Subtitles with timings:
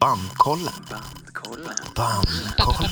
[0.00, 0.72] Bandkollen.
[1.96, 2.90] Bandkollen.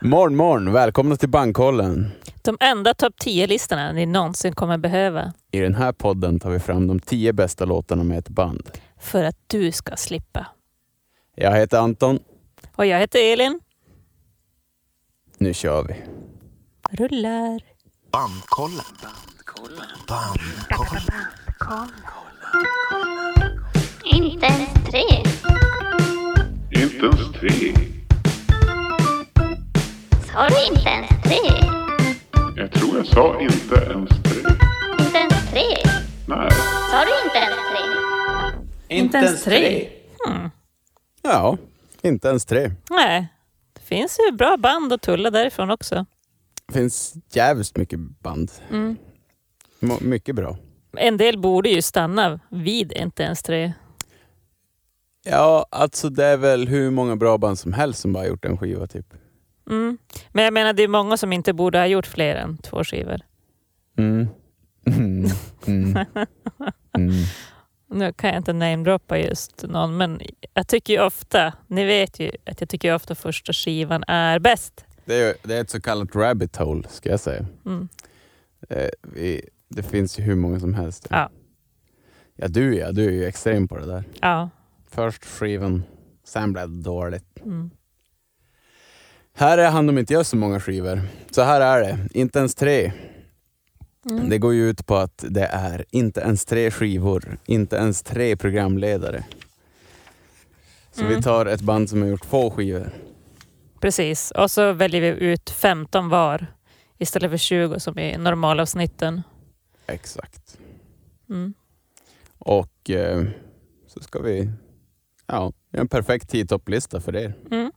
[0.00, 0.72] Morgon, morgon!
[0.72, 2.10] Välkomna till Bankkollen.
[2.42, 6.86] De enda topp 10-listorna ni någonsin kommer behöva I den här podden tar vi fram
[6.86, 8.70] de tio bästa låtarna med ett band.
[9.00, 10.46] för att du ska slippa.
[11.34, 12.18] Jag heter Anton.
[12.76, 13.60] Och jag heter Elin.
[15.38, 15.94] Nu kör vi.
[16.96, 17.60] Rullar.
[18.12, 18.84] Bandkollen.
[20.08, 21.02] Bandkollen.
[24.10, 25.02] Inte ens tre.
[26.70, 27.74] Inte ens tre.
[30.32, 31.68] Sa du inte ens tre?
[32.56, 34.40] Jag tror jag sa inte ens tre.
[34.98, 35.90] Inte ens tre?
[36.26, 36.50] Nej.
[36.90, 38.96] Sa du inte ens tre?
[38.96, 39.88] Inte ens tre.
[41.22, 41.58] Ja,
[42.02, 42.70] inte ens tre.
[42.90, 43.28] Nej,
[43.72, 46.06] det finns ju bra band att tulla därifrån också.
[46.66, 48.50] Det finns jävligt mycket band.
[48.70, 48.96] Mm.
[50.00, 50.56] Mycket bra.
[50.96, 53.72] En del borde ju stanna vid inte ens tre.
[55.30, 58.58] Ja, alltså det är väl hur många bra band som helst som bara gjort en
[58.58, 59.14] skiva typ.
[59.70, 59.98] Mm.
[60.32, 63.20] Men jag menar, det är många som inte borde ha gjort fler än två skivor.
[63.98, 64.28] Mm.
[64.86, 65.30] Mm.
[65.66, 65.96] Mm.
[66.96, 67.12] Mm.
[67.90, 70.20] Nu kan jag inte namedroppa just någon, men
[70.54, 74.84] jag tycker ju ofta, ni vet ju att jag tycker ofta första skivan är bäst.
[75.04, 77.46] Det, är, det är ett så kallat rabbit hole, ska jag säga.
[77.66, 77.88] Mm.
[78.68, 81.06] Eh, det finns ju hur många som helst.
[81.10, 81.30] Ja.
[82.36, 82.92] Ja, du ja.
[82.92, 84.04] Du är ju extrem på det där.
[84.20, 84.50] Ja.
[84.90, 85.82] Först skivan,
[86.24, 87.40] sen blev det dåligt.
[87.44, 87.70] Mm.
[89.34, 91.00] Här är han de inte gör så många skivor.
[91.30, 92.92] Så här är det, inte ens tre.
[94.10, 94.28] Mm.
[94.28, 98.36] Det går ju ut på att det är inte ens tre skivor, inte ens tre
[98.36, 99.24] programledare.
[100.92, 101.22] Så vi Mm.
[101.22, 102.90] tar ett band som har gjort två skivor.
[103.80, 106.46] Precis, och så väljer vi ut 15 var
[106.98, 109.22] istället för 20 som i normalavsnitten.
[109.86, 110.58] Exakt.
[111.30, 111.54] Mm.
[112.38, 113.24] Och eh,
[113.86, 114.50] så ska vi
[115.28, 117.34] ja, en perfekt tio-topplista för er.
[117.50, 117.72] Mm.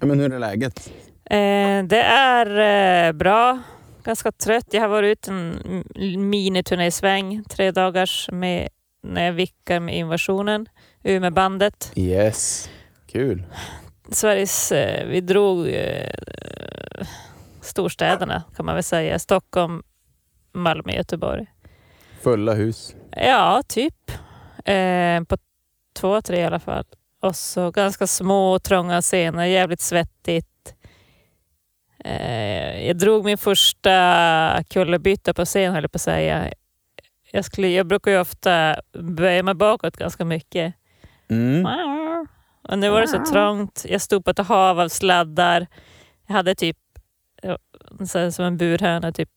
[0.00, 0.92] Ja, men hur är läget?
[1.24, 3.62] Eh, det är eh, bra,
[4.04, 4.66] ganska trött.
[4.70, 8.68] Jag har varit ute en miniturnésväng, tre dagars med,
[9.02, 10.68] när jag vickar med invasionen,
[11.02, 11.92] med bandet.
[11.94, 12.70] Yes.
[13.06, 13.44] Kul.
[14.08, 16.10] Sveriges, eh, vi drog eh,
[17.60, 19.18] storstäderna kan man väl säga.
[19.18, 19.82] Stockholm,
[20.52, 21.46] Malmö, Göteborg.
[22.20, 22.94] Fulla hus.
[23.16, 24.10] Ja, typ.
[24.64, 25.36] Eh, på
[25.94, 26.84] två, tre i alla fall.
[27.20, 30.74] Och så ganska små, trånga scener, jävligt svettigt.
[32.04, 36.52] Eh, jag drog min första kullerbytta på scen, höll jag på att säga.
[37.32, 40.74] Jag, skulle, jag brukar ju ofta böja mig bakåt ganska mycket.
[41.28, 41.66] Mm.
[42.68, 43.86] Och nu var det så trångt.
[43.88, 45.66] Jag stod på ett hav av sladdar.
[46.26, 46.76] Jag hade typ
[48.08, 49.30] så här som en burhöna, typ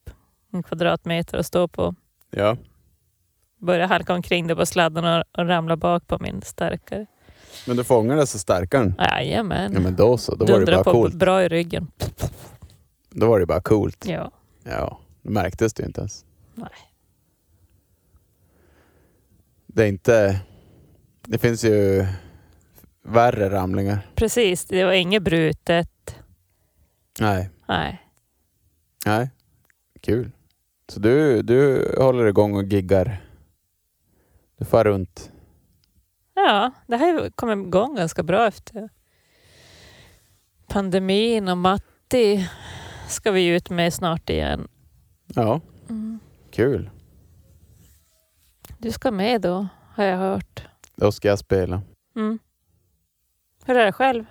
[0.53, 1.95] en kvadratmeter att stå på.
[2.31, 2.57] Ja.
[3.57, 7.05] Började halka omkring där på sladden och, och ramla bak på min starkare.
[7.67, 8.95] Men du fångade så starkaren.
[8.99, 9.73] Jajamän.
[9.73, 11.13] Ja men då så, då var det bara på coolt.
[11.13, 11.91] bra i ryggen.
[13.09, 14.05] Då var det bara coolt.
[14.07, 14.31] Ja.
[14.63, 16.25] Ja, det märktes det ju inte ens.
[16.55, 16.69] Nej.
[19.67, 20.39] Det är inte...
[21.25, 22.05] Det finns ju
[23.03, 23.99] värre ramlingar.
[24.15, 26.15] Precis, det var inget brutet.
[27.19, 27.49] Nej.
[27.67, 28.01] Nej.
[29.05, 29.29] Nej.
[30.01, 30.31] Kul.
[30.89, 33.21] Så du, du håller igång och giggar.
[34.57, 35.31] Du far runt.
[36.33, 38.89] Ja, det ju kommit igång ganska bra efter
[40.67, 42.49] pandemin och Matti
[43.09, 44.67] ska vi ut med snart igen.
[45.25, 46.19] Ja, Mm.
[46.51, 46.89] kul.
[48.77, 50.67] Du ska med då, har jag hört.
[50.95, 51.81] Då ska jag spela.
[52.15, 52.39] Mm.
[53.65, 54.25] Hur är det själv?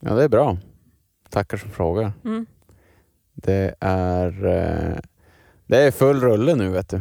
[0.00, 0.58] Ja, det är bra.
[1.30, 2.12] Tackar som frågar.
[2.24, 2.46] Mm.
[3.34, 4.96] Det är, eh,
[5.66, 7.00] det är full rulle nu vet du.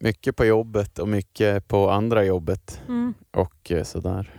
[0.00, 2.80] Mycket på jobbet och mycket på andra jobbet.
[2.88, 3.14] Mm.
[3.30, 4.30] och eh, sådär.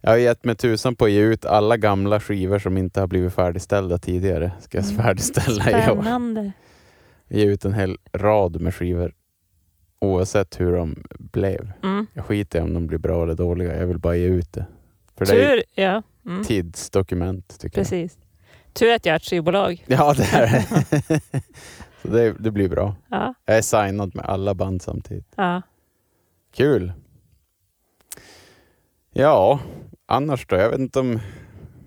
[0.00, 3.06] Jag har gett mig tusan på att ge ut alla gamla skivor som inte har
[3.06, 4.52] blivit färdigställda tidigare.
[4.60, 4.96] Ska jag Mm.
[4.96, 6.02] färdigställa i år.
[6.02, 6.52] Spännande.
[7.28, 9.14] Ge ut en hel rad med skivor.
[10.00, 11.72] Oavsett hur de blev.
[11.82, 12.06] Mm.
[12.12, 13.76] Jag skiter i om de blir bra eller dåliga.
[13.78, 14.66] Jag vill bara ge ut det.
[15.18, 16.02] För det är Tur, ja.
[16.26, 16.44] Mm.
[16.44, 18.18] tidsdokument tycker Precis.
[18.72, 19.84] Tur att jag är ett skivbolag.
[19.86, 19.98] jag.
[20.00, 20.46] Ja, det är
[21.08, 21.20] det.
[22.02, 22.94] Så det, det blir bra.
[23.08, 23.34] Ja.
[23.44, 25.32] Jag är signad med alla band samtidigt.
[25.36, 25.62] ja.
[26.54, 26.92] Kul.
[29.12, 29.60] Ja,
[30.06, 30.56] annars då?
[30.56, 31.20] Jag vet inte om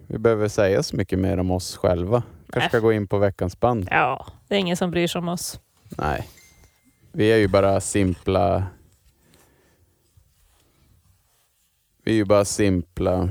[0.08, 2.24] vi behöver säga så mycket mer om oss själva.
[2.44, 2.70] Kanske Nej.
[2.70, 3.88] ska gå in på veckans band.
[3.92, 5.60] Ja, det är ingen som bryr sig om oss.
[5.98, 6.28] Nej.
[7.12, 8.64] Vi är ju bara simpla...
[12.04, 13.30] Vi är ju bara simpla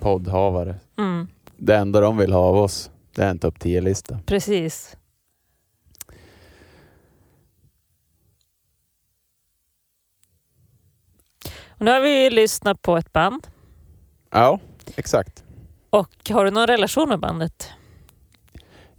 [0.00, 0.74] poddhavare.
[0.98, 1.28] Mm.
[1.56, 4.18] Det enda de vill ha av oss, det är en topp 10-lista.
[4.26, 4.96] Precis.
[11.82, 13.46] Och nu har vi lyssnat på ett band.
[14.30, 14.60] Ja,
[14.96, 15.44] exakt.
[15.90, 17.70] Och har du någon relation med bandet?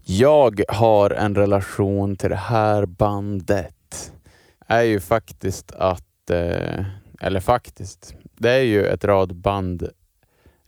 [0.03, 4.13] Jag har en relation till det här bandet.
[4.67, 6.85] Är ju faktiskt att, eh,
[7.21, 9.89] eller faktiskt, det är ju ett rad band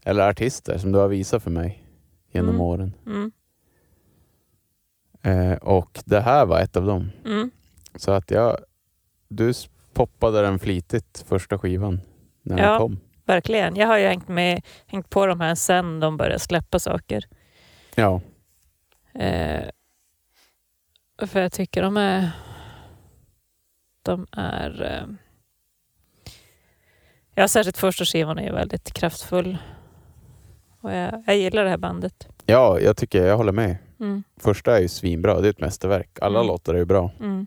[0.04, 1.84] eller artister som du har visat för mig
[2.32, 2.60] genom Mm.
[2.60, 2.92] åren.
[3.06, 3.32] Mm.
[5.22, 7.10] Eh, och det här var ett av dem.
[7.24, 7.50] Mm.
[7.94, 8.58] Så att jag,
[9.28, 9.52] du
[9.96, 12.00] poppade den flitigt första skivan
[12.42, 12.70] när Ja.
[12.70, 13.00] den kom.
[13.24, 13.76] Verkligen.
[13.76, 17.24] Jag har ju hängt, med, hängt på de här sen de började släppa saker.
[17.94, 18.20] Ja,
[19.18, 19.64] Eh,
[21.26, 22.30] för jag tycker de är...
[24.02, 24.82] De är...
[24.82, 25.14] Eh,
[27.34, 29.58] ja, särskilt första skivan är ju väldigt kraftfull.
[30.80, 32.28] Och jag, jag gillar det här bandet.
[32.46, 33.76] ja jag tycker jag håller med.
[34.00, 34.22] Mm.
[34.36, 36.18] Första är ju svinbra, det är ett mästerverk.
[36.20, 36.46] Alla Mm.
[36.48, 37.10] låtar är ju bra.
[37.20, 37.46] Mm.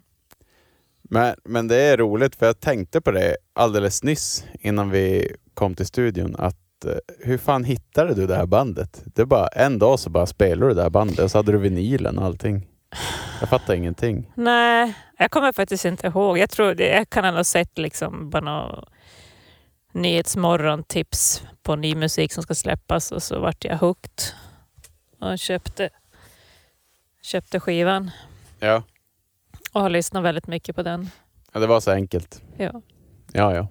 [1.12, 5.76] Men, men det är roligt för jag tänkte på det alldeles nyss innan vi kom
[5.76, 9.02] till studion att eh, hur fan hittade du det här bandet?
[9.06, 11.58] Det bara en dag så bara spelade du det här bandet och så hade du
[11.58, 12.68] vinylen och allting.
[13.40, 14.32] Jag fattar ingenting.
[14.36, 16.38] Nej, jag kommer faktiskt inte ihåg.
[16.38, 18.84] Jag tror det, jag kan ha sett liksom bara några
[19.94, 24.24] nyhetsmorgon-tips på ny musik som ska släppas och så vart jag hooked
[25.20, 25.90] och köpte,
[27.22, 28.12] köpte skivan
[28.60, 28.84] Ja.
[29.74, 31.10] Och har lyssnat väldigt mycket på den.
[31.54, 32.44] ja, det var så enkelt.
[32.58, 32.82] Ja.
[33.34, 33.68] Ja, ja.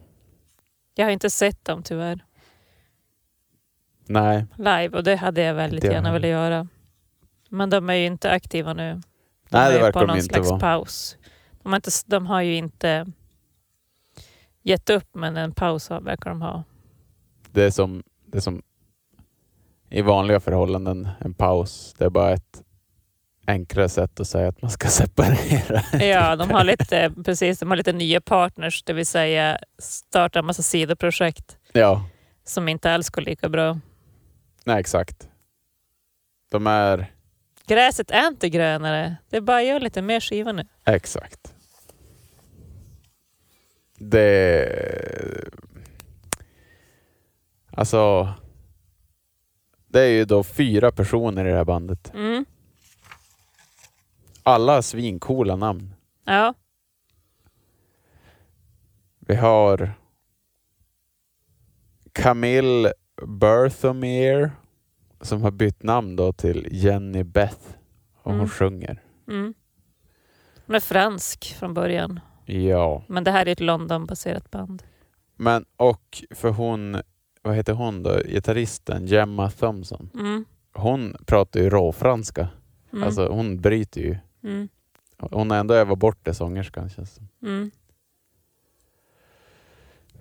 [0.95, 2.25] Jag har inte sett dem tyvärr
[4.06, 6.69] Nej, live och det hade jag väldigt jag gärna velat göra.
[7.49, 8.93] Men de är ju inte aktiva nu.
[8.93, 9.00] De
[9.50, 10.61] Nej, det verkar på de någon inte slags vara.
[10.61, 11.17] paus.
[11.62, 13.06] De har, inte, de har ju inte
[14.62, 16.65] gett upp men en paus verkar de ha.
[17.50, 18.62] det är som, det är som
[19.91, 21.95] i vanliga förhållanden, en paus.
[21.99, 22.62] Det är bara ett
[23.49, 26.05] enklare sätt att säga att man ska separera.
[26.06, 30.47] Ja, de har lite, precis, de har lite nya partners, det vill säga starta en
[30.47, 32.05] massa sidoprojekt Ja,
[32.45, 33.81] som inte alls går lika bra.
[34.65, 35.29] nej exakt.
[36.50, 37.12] De är
[37.67, 40.67] Gräset är inte grönare, det är bara göra lite mer skivor nu.
[40.85, 41.55] Exakt.
[43.99, 44.69] Det...
[47.71, 48.29] Alltså...
[49.91, 52.15] Det är ju då fyra personer i det här bandet.
[52.15, 52.45] Mm.
[54.49, 55.95] Alla har svincoola namn.
[56.25, 56.55] Ja,
[59.21, 59.93] Vi har
[62.12, 62.93] Camille
[63.27, 64.50] Berthomere
[65.21, 67.61] som har bytt namn då till Jenny Beth
[68.15, 68.49] och hon Mm.
[68.49, 69.03] sjunger.
[69.29, 69.55] mm.
[70.67, 73.03] Hon är fransk från början, Ja.
[73.09, 74.83] men det här är ett London-baserat band.
[75.37, 76.97] Men och för hon,
[77.43, 80.11] vad heter hon då, gitarristen Gemma Thompson.
[80.15, 80.45] Mm.
[80.75, 82.49] Hon pratar ju råfranska.
[82.93, 83.05] Mm.
[83.05, 84.17] Alltså hon bryter ju.
[84.43, 84.69] Mm.
[85.19, 87.29] Hon har ändå övat bort det sångerskan känns det som.
[87.43, 87.70] Mm.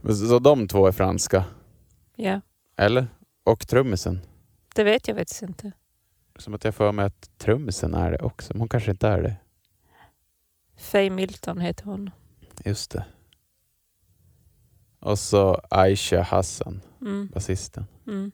[0.03, 1.43] Så, så de två är franska.
[2.15, 2.41] Ja,
[2.75, 3.07] Eller?
[3.43, 4.19] Och trummisen.
[4.75, 5.71] det vet jag faktiskt inte.
[6.39, 8.53] Som att jag får mig att trummisen är det också.
[8.53, 9.35] Men hon kanske inte är det.
[10.77, 12.09] Faye Milton heter hon.
[12.65, 13.05] Just det.
[14.99, 17.27] Och så Aisha Hassan, Mm.
[17.33, 17.85] basisten.
[18.07, 18.31] Mm.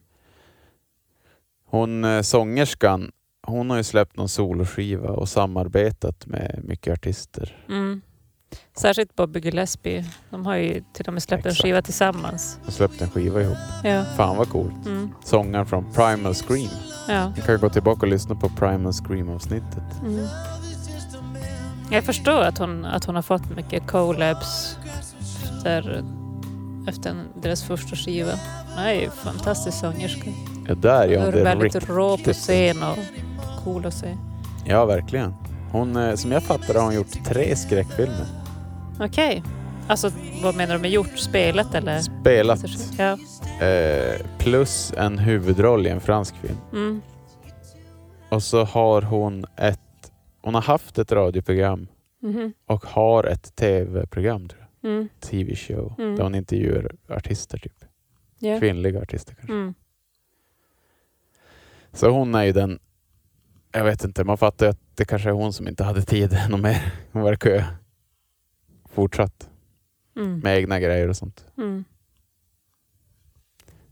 [1.66, 3.12] Hon eh, sångerskan,
[3.48, 7.58] hon har ju släppt någon soloskiva och samarbetat med mycket artister.
[7.70, 8.02] Mm.
[8.78, 10.06] Särskilt Bobby Gillespie.
[10.30, 11.64] De har ju till och med släppt en Exakt.
[11.64, 12.60] skiva tillsammans.
[12.68, 13.58] Och släppt en skiva ihop.
[13.84, 14.04] Ja.
[14.18, 14.86] Fan vad coolt.
[14.86, 15.10] Mm.
[15.24, 16.70] Sångaren från Primal Scream.
[17.08, 17.30] ja.
[17.36, 19.84] Ni kan gå tillbaka och lyssna på Primal Scream avsnittet.
[20.02, 20.26] Mm.
[21.92, 24.78] Jag förstår att hon, att hon har fått mycket collabs
[25.58, 26.04] efter,
[26.90, 28.32] efter en- deras första skiva.
[28.76, 30.32] Hon är ju en fantastisk sångerska.
[30.68, 32.98] Ja, där gör hon det väldigt rå på scen och
[33.64, 34.18] cool att se.
[34.66, 35.34] Ja, verkligen.
[35.72, 38.26] Hon, eh, som jag fattar har hon gjort tre skräckfilmer.
[39.00, 39.44] Okej.
[39.88, 40.12] Alltså
[40.44, 41.18] vad menar du med gjort?
[41.18, 42.00] Spelat eller?
[42.00, 42.60] Spelat.
[42.98, 43.18] Ja.
[43.68, 46.58] Eh, plus en huvudroll i en fransk film.
[46.74, 47.02] Mm.
[48.30, 49.80] Och så har hon ett...
[50.42, 51.88] Hon har haft ett radioprogram
[52.22, 52.54] Mhm.
[52.66, 54.92] och har ett tv-program, tror jag.
[54.92, 55.10] Mm.
[55.20, 55.94] TV-show.
[56.00, 56.16] Mm.
[56.16, 57.86] Där hon intervjuar artister, typ.
[58.40, 58.60] Ja.
[58.60, 59.54] Kvinnliga artister kanske.
[59.54, 59.74] Mm.
[61.94, 62.80] Så hon är ju den...
[63.74, 66.60] Jag vet inte, man fattar att det kanske är hon som inte hade tid något
[66.60, 66.92] mer.
[67.12, 67.64] Hon verkar ju
[68.90, 69.50] fortsatt
[70.16, 70.40] Mm.
[70.40, 71.46] med egna grejer och sånt.
[71.58, 71.84] Mm.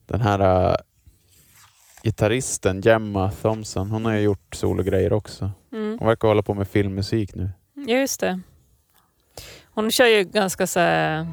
[0.06, 0.76] Den här äh,
[2.04, 5.52] gitarristen Gemma Thompson, hon har ju gjort sologrejer också.
[5.72, 5.98] Mm.
[6.00, 7.50] Hon verkar hålla på med filmmusik nu.
[7.74, 8.40] Ja, just det.
[9.64, 11.28] Hon kör ju ganska så här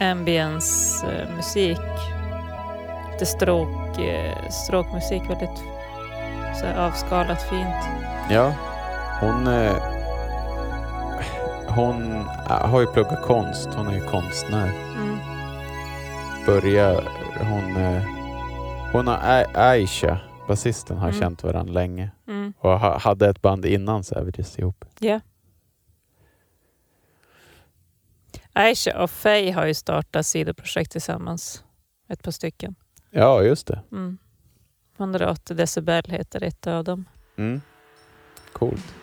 [0.00, 1.78] ambience eh, musik.
[3.12, 3.98] Lite stråk,
[4.66, 5.64] stråkmusik, väldigt
[6.60, 7.84] så avskalat fint.
[8.30, 8.54] Ja,
[9.20, 9.46] hon...
[9.46, 9.76] Eh,
[11.68, 12.12] hon
[12.50, 13.68] äh, har ju pluggat konst.
[13.74, 14.68] Hon är ju konstnär.
[14.96, 15.18] Mm.
[16.46, 17.02] började,
[17.40, 18.02] hon, eh,
[18.92, 19.24] hon och
[19.54, 21.20] Aisha, basisten, har Mm.
[21.20, 22.10] känt varandra länge.
[22.28, 22.52] Mm.
[22.58, 24.84] Och ha, hade ett band innan Savages ihop.
[24.98, 25.20] Ja.
[28.52, 31.64] Aisha och Faye har ju startat sidoprojekt tillsammans.
[32.08, 32.74] Ett par stycken.
[33.10, 33.80] Ja, just det.
[33.92, 34.18] Mm.
[34.98, 37.04] 180 decibel heter ett av dem.
[37.38, 37.60] Mm.
[38.52, 38.94] Coolt.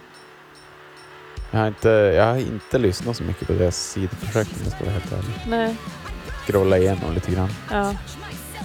[1.51, 4.83] Jag har, inte, jag har inte lyssnat så mycket på deras sidoprojekt om jag ska
[4.83, 5.33] vara helt ärlig.
[5.47, 5.75] Nej.
[6.45, 7.49] Scrolla igenom lite grann.
[7.71, 7.93] Ja.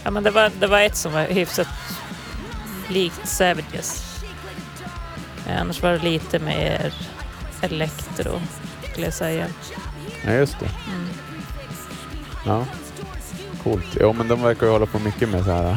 [0.05, 1.69] ja men det, var, det var ett som var hyfsat
[2.89, 4.23] likt Savages.
[5.47, 6.95] Eh, Annars var det lite mer
[7.61, 8.41] elektro,
[8.91, 9.47] skulle jag säga.
[10.25, 10.67] Ja, just det.
[10.67, 11.09] Mm.
[12.47, 12.67] Ja.
[13.63, 13.97] Coolt.
[14.01, 15.77] Jo, men de verkar ju hålla på mycket med så här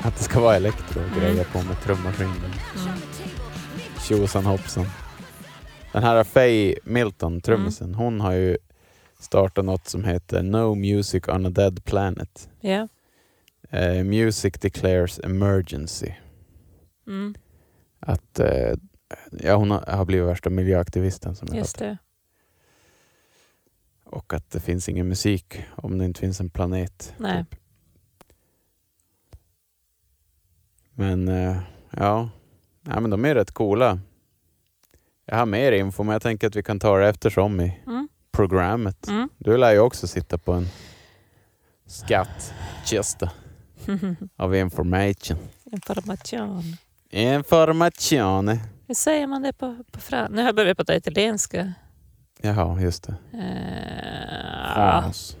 [0.04, 1.20] att det ska vara elektro och Mm.
[1.20, 2.36] grejer på med trummaskiner.
[2.36, 2.98] Mm.
[4.08, 4.86] Tjosan hoppsan.
[5.92, 8.58] Den här Faye Milton, trummisen, hon har ju
[9.18, 12.50] startat något som heter No Music on a Dead Planet.
[12.60, 12.88] Ja.
[13.70, 16.12] Eh, music declares emergency.
[17.06, 17.34] Mm.
[18.00, 18.74] Att eh,
[19.32, 21.98] ja, hon har, blivit värsta miljöaktivisten som jag Just det.
[24.04, 27.14] Och att det finns ingen musik om det inte finns en planet.
[27.18, 27.44] Nej.
[27.44, 27.59] Typ.
[31.00, 31.56] Men eh,
[31.90, 32.28] ja,
[32.86, 33.98] ja men de är rätt coola.
[35.26, 38.08] Jag har mer info men jag tänker att vi kan ta det eftersom i Mm.
[38.32, 39.08] programmet.
[39.08, 39.28] Mm.
[39.38, 40.66] Du lär ju också sitta på en
[41.86, 43.30] skattkista
[44.36, 45.38] av information.
[45.72, 46.62] Information.
[47.10, 48.58] Information.
[48.86, 50.34] Hur säger man det på, på franska?
[50.34, 51.72] Nu har jag börjat prata italienska.
[52.42, 53.12] Jaha, just det.
[53.34, 55.36] Uh, France.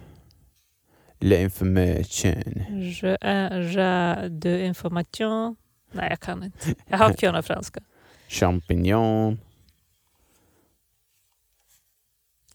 [1.20, 2.42] L'information.
[2.68, 5.56] je, uh, je, de information.
[5.92, 6.74] Nej, jag kan inte.
[6.86, 7.80] Jag har kunnat franska.
[8.28, 9.40] Champignon.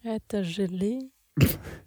[0.01, 1.09] Jag heter Julie.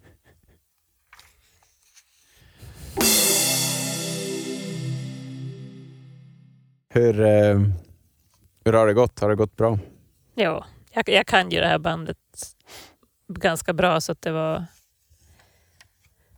[6.93, 7.59] Hur, eh,
[8.65, 9.19] hur har det gått?
[9.19, 9.79] Har det gått bra?
[10.35, 12.17] Ja, jag, jag kan ju det här bandet
[13.27, 14.65] ganska bra så att det var,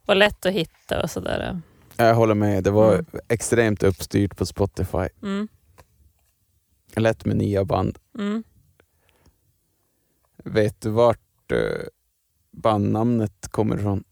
[0.05, 1.61] var lätt att hitta och sådär.
[1.97, 2.63] Jag håller med.
[2.63, 3.05] Det var Mm.
[3.27, 5.07] extremt uppstyrt på Spotify.
[5.23, 5.47] Mm,
[6.95, 7.97] Lätt med nya band.
[8.19, 8.43] mm.
[10.43, 11.85] Vet du vart eh,
[12.51, 14.03] bandnamnet kommer ifrån?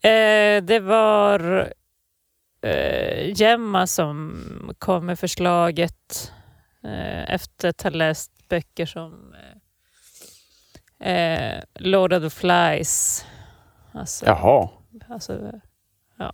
[0.00, 1.72] Eh, det var
[2.60, 4.44] eh, Gemma som
[4.78, 6.32] kom med förslaget
[6.84, 9.34] eh, efter att ha läst böcker som
[11.00, 13.24] eh, eh, Lord of the Flies.
[13.92, 14.68] Alltså, Jaha.
[15.08, 15.60] Alltså,
[16.16, 16.32] ja.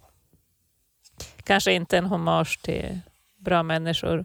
[1.43, 3.01] Kanske inte en hommage till
[3.37, 4.25] bra människor.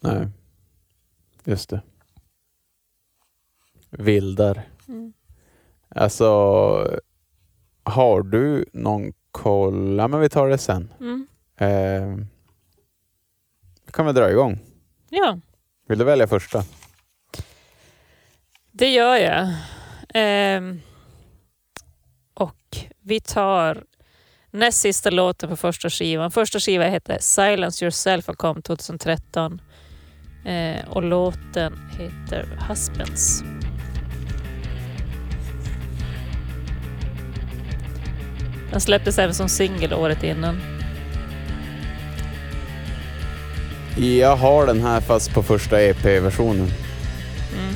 [0.00, 0.28] Nej.
[1.44, 1.80] Just det.
[3.90, 4.62] Vildar.
[4.88, 5.12] Mm.
[5.88, 6.24] Alltså,
[7.82, 9.96] har du någon koll?
[9.98, 10.92] Ja, men vi tar det sen.
[11.00, 11.26] Mm.
[11.56, 12.26] Eh,
[13.86, 14.58] vi kan väl dra igång.
[15.08, 15.38] Ja,
[15.86, 16.64] Vill du välja första?
[18.72, 19.48] det gör jag.
[20.14, 20.93] Och
[23.04, 23.84] vi tar
[24.50, 26.30] näst sista låten på första skivan.
[26.30, 29.60] Första skivan heter Silence Yourself och kom 2013.
[30.44, 33.44] Eh, och låten heter Husbands.
[38.70, 40.60] Den släpptes även som singel året innan.
[43.96, 46.68] Jag har den här fast på första EP-versionen.
[47.52, 47.74] Mm.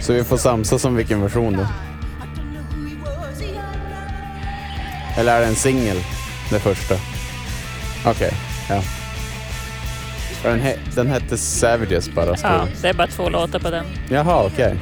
[0.00, 1.66] Så vi får samsas om vilken version då.
[5.16, 5.96] Eller är det en singel?
[6.50, 6.94] Det första?
[8.06, 8.32] Okej,
[8.68, 8.76] ja.
[10.42, 12.34] Och Den, he- den hette Savages bara.
[12.42, 12.88] Ja, det.
[12.88, 13.84] är bara två låtar på den.
[14.08, 14.76] Jaha, okej.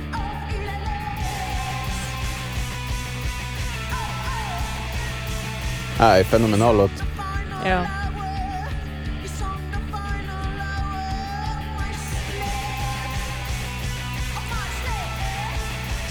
[5.98, 7.02] Nej, fenomenal låt.
[7.64, 7.80] Ja.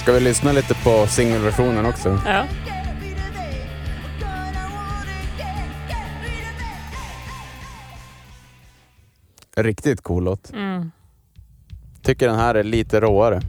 [0.02, 2.20] Ska vi lyssna lite på singelversionen också?
[2.28, 2.44] ja.
[9.64, 10.54] Riktigt cool låt.
[10.54, 10.92] Mm.
[12.02, 13.42] Tycker den här är lite råare.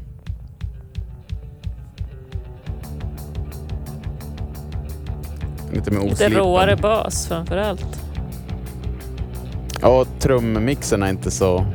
[5.73, 6.33] Lite mer Lite oslipad.
[6.33, 8.00] råare bas framför allt.
[9.80, 11.66] Ja, och trummixen är inte så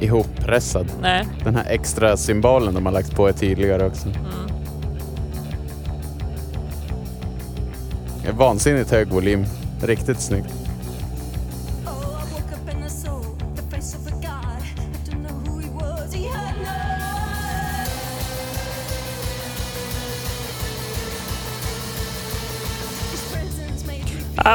[0.00, 0.86] ihoppressad.
[1.02, 1.26] Nej.
[1.44, 4.08] Den här extra symbolen de har lagt på är tydligare också.
[4.08, 4.20] Mm.
[8.38, 9.44] Vansinnigt hög volym.
[9.82, 10.59] Riktigt snyggt.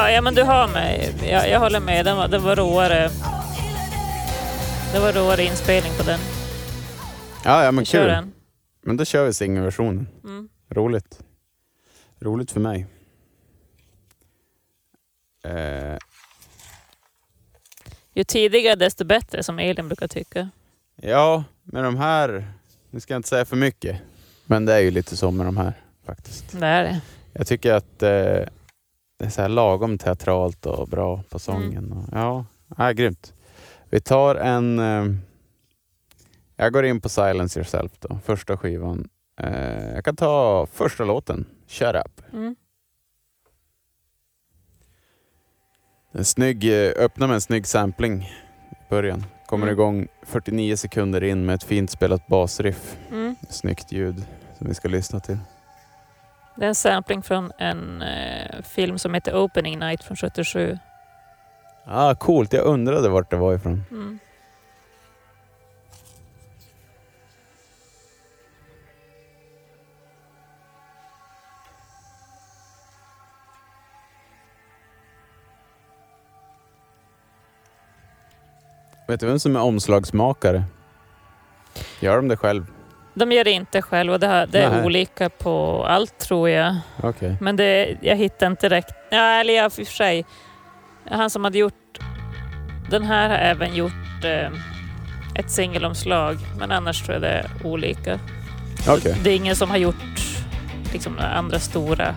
[0.05, 1.13] Ja, ja, men du har mig.
[1.29, 2.05] Jag, jag håller med.
[2.05, 3.09] Den var, det var råare.
[4.93, 6.19] Det var råare inspelning på den.
[7.45, 8.07] Ja, ja men kul.
[8.07, 8.33] den.
[8.81, 10.07] Men då kör vi singelversionen.
[10.23, 10.49] Mm.
[10.69, 11.19] Roligt.
[12.19, 12.85] Roligt för mig.
[15.43, 15.97] Eh,
[18.13, 20.49] Ju tidigare desto bättre, som Elin brukar tycka.
[21.01, 22.47] ja, med de här,
[22.89, 23.97] nu ska jag inte säga för mycket,
[24.45, 25.73] men det är ju lite så med de här
[26.05, 26.59] faktiskt.
[26.59, 27.01] Det är det.
[27.33, 28.47] Jag tycker att eh,
[29.17, 31.91] det är så här lagom teatralt och bra på sången.
[31.91, 32.45] Och, ja,
[32.77, 33.33] ja, grymt.
[33.89, 34.79] Vi tar en...
[34.79, 35.05] Eh,
[36.55, 39.09] jag går in på Silence Yourself då, första skivan.
[39.41, 42.21] Eh, jag kan ta första låten, Shut Up.
[42.33, 42.55] Mm.
[46.11, 48.21] En snygg, eh, öppnar med en snygg sampling
[48.71, 49.23] i början.
[49.47, 49.73] Kommer Mm.
[49.73, 52.97] igång 49 sekunder in med ett fint spelat basriff.
[53.11, 53.35] Mm.
[53.49, 54.25] Snyggt ljud
[54.57, 55.37] som vi ska lyssna till.
[56.55, 60.77] Det är en sampling från en eh, film som heter Opening Night från 77.
[61.85, 63.83] Ah, coolt, jag undrade vart det var ifrån.
[63.91, 64.19] Mm.
[79.07, 80.63] Vet du vem som är omslagsmakare?
[81.99, 82.74] Gör de det själv?
[83.15, 86.75] De gör det inte själv och det, här, det är olika på allt tror jag.
[87.03, 87.35] Okej.
[87.41, 88.95] Men det, jag hittar inte direkt.
[89.09, 90.25] Ja, eller ja, för sig.
[91.11, 91.99] Han som hade gjort...
[92.89, 94.51] Den här har även gjort eh,
[95.35, 96.37] ett singelomslag.
[96.59, 98.19] Men annars tror jag det är olika.
[98.87, 99.15] Okej.
[99.23, 99.95] Det är ingen som har gjort
[100.93, 102.15] liksom, andra stora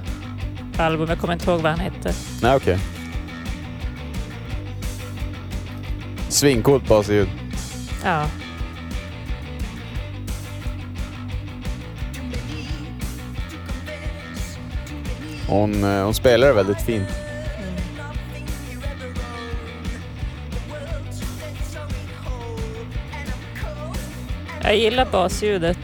[0.79, 1.09] album.
[1.09, 2.13] Jag kommer inte ihåg vad han hette.
[2.43, 2.79] Nej, okej.
[6.29, 7.29] Svincoolt basljud.
[8.05, 8.27] Ja.
[15.49, 17.09] Hon, eh, hon spelar väldigt fint.
[24.63, 25.79] Jag gillar basljudet.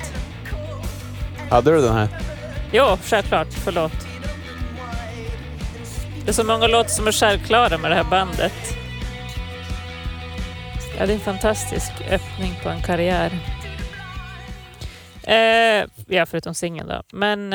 [1.50, 2.08] Hade du den här?
[2.72, 3.48] Jo, självklart.
[3.50, 3.92] Förlåt.
[6.24, 8.76] Det är så många låtar som är självklara med det här bandet.
[10.98, 13.30] Ja, det är en fantastisk öppning på en karriär.
[15.22, 17.02] Eh, ja, förutom singeln då.
[17.12, 17.54] Men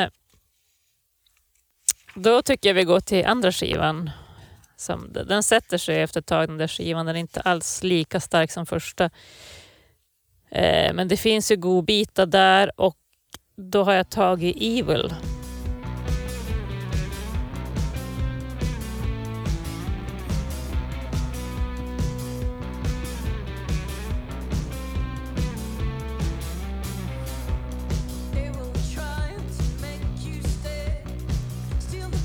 [2.14, 4.10] då tycker jag vi går till andra skivan.
[4.76, 7.06] Som, den sätter sig efter ett tag, den där skivan.
[7.06, 9.04] Den är inte alls lika stark som första.
[10.50, 12.96] Eh, men det finns ju godbitar där och
[13.56, 15.14] då har jag tagit Evil.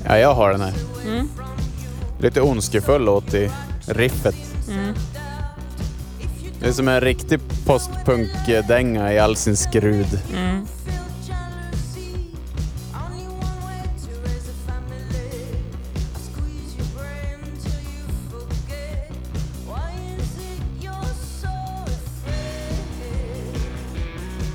[0.08, 0.72] Ja, jag har den här.
[1.06, 1.28] Mm.
[2.18, 3.50] Lite ondskefull låt i
[3.86, 4.36] riffet.
[4.68, 4.94] Mm.
[6.60, 10.20] Det är som en riktig postpunk-dänga i all sin skrud.
[10.36, 10.66] Mm.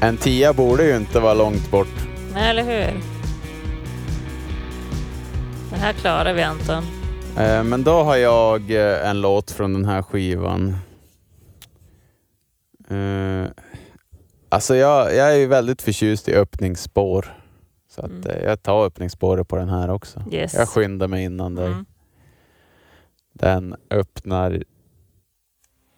[0.01, 1.87] En tia borde ju inte vara långt bort.
[2.33, 3.10] Nej, eller hur?
[5.81, 6.83] Här klarar vi Anton.
[7.37, 10.75] Eh, Men då har jag eh, en låt från den här skivan.
[12.89, 13.45] Eh,
[14.53, 17.37] Alltså jag, jag är ju väldigt förtjust i öppningsspår.
[17.89, 18.43] Så att Mm.
[18.43, 20.23] jag tar öppningsspåret på den här också.
[20.31, 20.53] Yes.
[20.53, 21.67] Jag skyndar mig innan dig.
[21.67, 21.85] Mm.
[23.33, 24.63] Den öppnar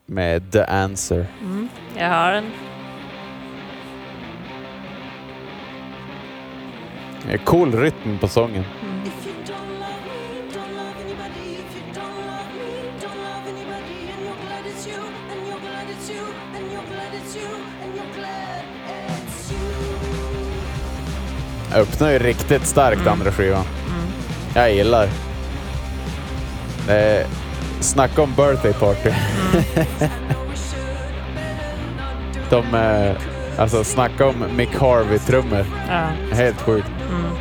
[0.06, 1.28] med The Answer.
[1.41, 1.69] Mm.
[1.98, 2.46] Jag har den.
[7.28, 8.63] Det är cool rytm på sången.
[21.76, 23.14] Öppnar ju riktigt starkt Mm.
[23.14, 23.64] andra skivan.
[23.88, 24.08] Mm.
[24.56, 25.10] Jag gillar.
[26.90, 27.26] Är,
[27.80, 29.10] snacka om birthday party.
[32.50, 33.12] De, eh,
[33.62, 35.66] alltså snacka om Mick Harvey-trummor.
[35.90, 36.08] Ja.
[36.36, 36.88] Helt sjukt.
[37.10, 37.32] Mm.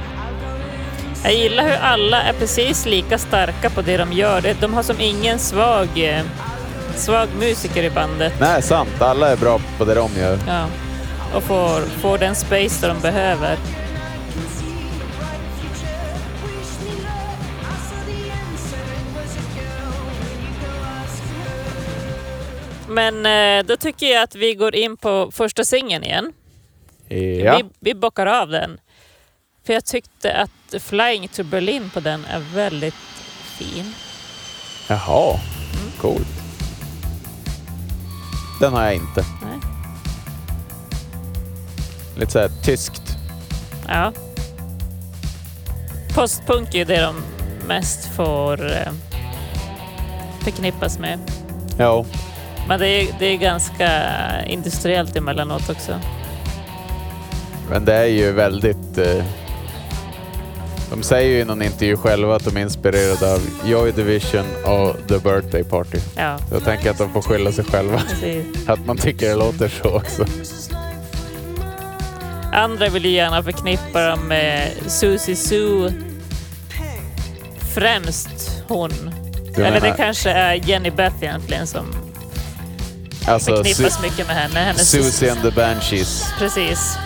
[1.25, 4.55] Jag gillar hur alla är precis lika starka på det de gör.
[4.61, 6.23] De har som ingen svag, eh,
[6.97, 8.33] svag musiker i bandet.
[8.41, 8.91] Nej, sant.
[9.03, 10.39] Alla är bra på det de gör.
[10.47, 10.65] Ja.
[11.35, 13.57] Och får, får den space de behöver.
[22.93, 26.33] Men eh, då tycker jag att vi går in på första singeln igen.
[27.09, 27.57] Ja.
[27.57, 28.81] Vi, vi bockar av den.
[29.67, 32.95] För jag tyckte att Flying to Berlin på den är väldigt
[33.59, 33.95] fin.
[34.89, 35.39] Jaha,
[36.01, 36.27] coolt.
[38.61, 39.25] Den har jag inte.
[39.43, 39.59] Nej.
[42.17, 43.03] Lite såhär tyskt.
[43.89, 44.13] Ja.
[46.15, 47.23] Postpunk är ju det de
[47.69, 48.93] mest får eh,
[50.45, 51.19] förknippas med.
[51.79, 52.05] Ja,
[52.69, 53.91] Men det är, det är ganska
[54.47, 56.01] industriellt emellanåt också.
[57.71, 58.99] men det är ju väldigt...
[58.99, 59.25] Eh,
[60.91, 64.97] de säger ju i någon intervju själva att de är inspirerade av Joy Division och
[65.09, 65.99] The Birthday Party.
[66.17, 67.99] Ja, jag tänker att de får skylla sig själva.
[68.09, 68.47] precis.
[68.69, 70.25] Att man tycker det låter så också.
[72.53, 75.93] Andra vill ju gärna förknippa dem med Susie Sue.
[77.75, 78.91] Främst hon.
[79.57, 81.87] Du Eller det menar- kanske är Jenny Beth egentligen som
[83.35, 84.61] alltså, förknippas Su- mycket med henne.
[84.61, 86.33] Hennes Susie and the Banshees.
[86.39, 86.97] Precis.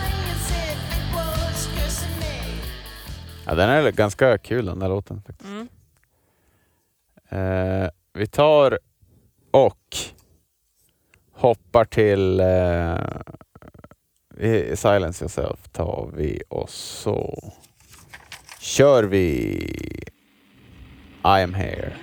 [3.45, 5.21] Ja, den är ganska kul den där låten.
[5.27, 5.49] faktiskt.
[5.49, 5.67] Mm.
[7.29, 8.79] Eh, vi tar
[9.51, 9.97] och
[11.33, 12.95] hoppar till eh,
[14.75, 17.51] Silence Yourself tar vi och så
[18.59, 19.23] kör vi
[21.23, 21.93] I am here.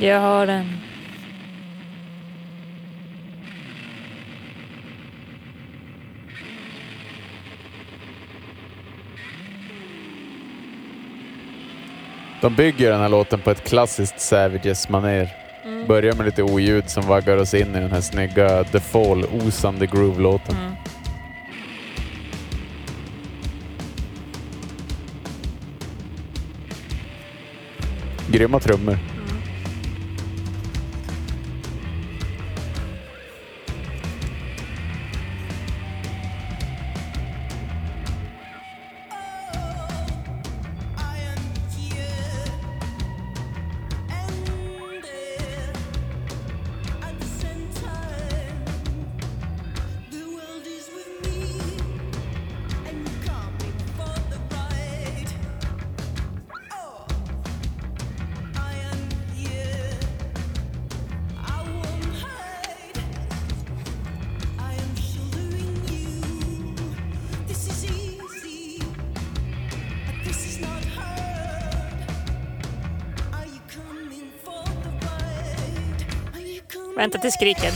[0.00, 0.66] Jag har den.
[12.40, 15.28] De bygger den här låten på ett klassiskt Savages-manér.
[15.64, 15.86] Mm.
[15.86, 19.86] Börjar med lite oljud som vaggar oss in i den här snygga The Fall, osande
[19.86, 20.56] groove-låten.
[20.56, 20.72] Mm.
[28.30, 29.17] Grymma trummor.
[77.08, 77.72] Vänta till skriken.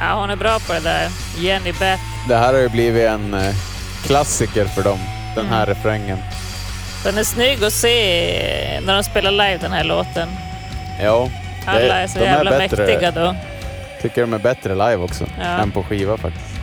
[0.00, 1.08] Ja, hon är bra på det där.
[1.38, 2.02] Jenny Beth.
[2.28, 3.54] Det här har ju blivit en eh,
[4.06, 4.98] klassiker för dem,
[5.34, 6.18] den här refrängen.
[7.04, 10.28] Den är snygg att se när de spelar live den här låten.
[11.02, 11.30] Ja,
[11.66, 12.86] Alla är så de är jävla bättre.
[12.86, 13.36] mäktiga då.
[14.02, 15.44] tycker de är bättre live också Ja.
[15.44, 16.54] än på skiva faktiskt.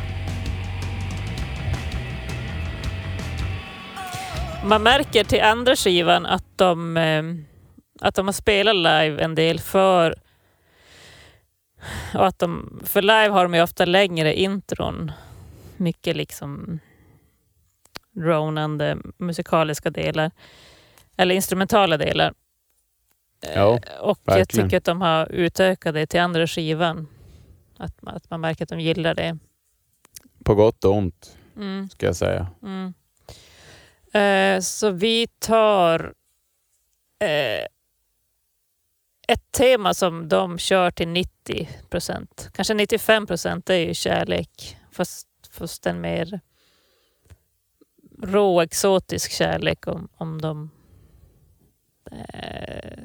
[4.64, 7.24] Man märker till andra skivan att de, eh,
[8.08, 10.16] att de har spelat live en del för
[12.14, 15.12] och att de, för live har de ju ofta längre intron.
[15.78, 16.80] Mycket liksom
[18.12, 20.32] dronande musikaliska delar.
[21.18, 22.34] Eller instrumentala delar.
[23.42, 24.68] Eh, Ja, och jag verkligen.
[24.68, 27.08] tycker att de har utökat det till andra skivan.
[27.78, 29.38] Att, att man märker att de gillar det.
[30.44, 31.90] På gott och ont Mm.
[31.90, 32.48] ska jag säga.
[32.64, 32.94] Mm.
[34.14, 36.14] Eh, så vi tar
[37.20, 37.66] eh,
[39.32, 42.50] ett tema som de kör till 90 procent.
[42.54, 44.78] Kanske 95 procent är ju kärlek.
[44.92, 46.40] Fast, fast en mer
[48.22, 50.70] rå, exotisk kärlek om, om de
[52.12, 53.04] eh,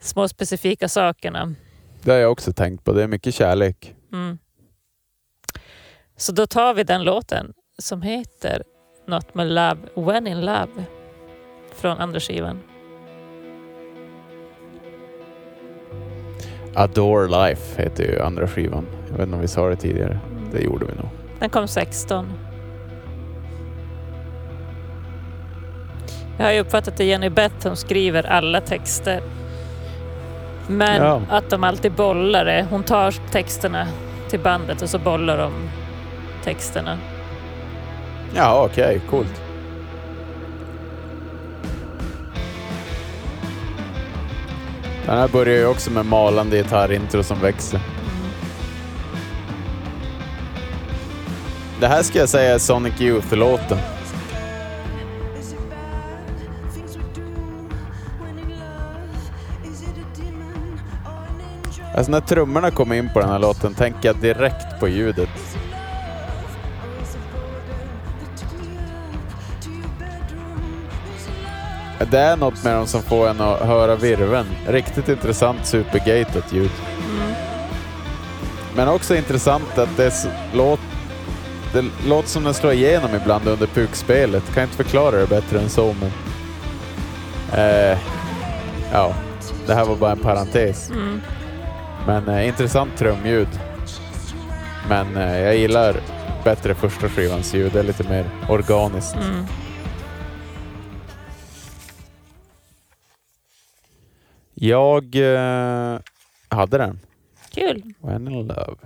[0.00, 1.54] små specifika sakerna.
[2.02, 2.92] Det har jag också tänkt på.
[2.92, 3.94] Det är mycket kärlek.
[4.12, 4.38] Mm.
[6.16, 8.62] Så då tar vi den låten som heter
[9.06, 10.84] Not My Love When In Love
[11.74, 12.69] från andra skivan.
[16.74, 18.86] Adore Life heter ju andra skivan.
[19.10, 20.18] Jag vet inte om vi sa det tidigare.
[20.52, 21.08] Det gjorde vi nog.
[21.38, 22.26] Den kom 16.
[26.38, 29.22] Jag har ju uppfattat att Jenny Beth som skriver alla texter.
[30.68, 31.22] Men Ja.
[31.30, 32.66] att de alltid bollar det.
[32.70, 33.86] Hon tar texterna
[34.28, 35.52] till bandet och så bollar de
[36.44, 36.98] texterna.
[38.36, 39.00] Ja, okej.
[39.10, 39.42] Coolt.
[45.10, 47.80] Den här börjar ju också med malande gitarrintro som växer.
[51.80, 53.78] Det här ska jag säga är Sonic Youth-låten.
[61.96, 65.49] Alltså när trummorna kommer in på den här låten tänker jag direkt på ljudet.
[72.06, 74.46] Det är något med dem som får en att höra virven.
[74.66, 76.70] Riktigt intressant supergated ljud.
[78.76, 80.80] Men också intressant att det, låt,
[81.72, 84.54] det låter som den slår igenom ibland under pukspelet.
[84.54, 86.12] Kan inte förklara det bättre än så men...
[87.52, 87.98] Eh,
[88.92, 89.14] ja,
[89.66, 90.90] det här var bara en parentes.
[90.90, 91.20] Mm.
[92.06, 93.48] Men eh, intressant trumljud.
[94.88, 95.96] Men eh, jag gillar
[96.44, 97.72] bättre första skivans ljud.
[97.72, 99.14] Det är lite mer organiskt.
[99.16, 99.46] Mm.
[104.62, 105.98] Jag eh,
[106.48, 107.00] hade den.
[107.50, 107.82] Kul.
[108.00, 108.76] When in love.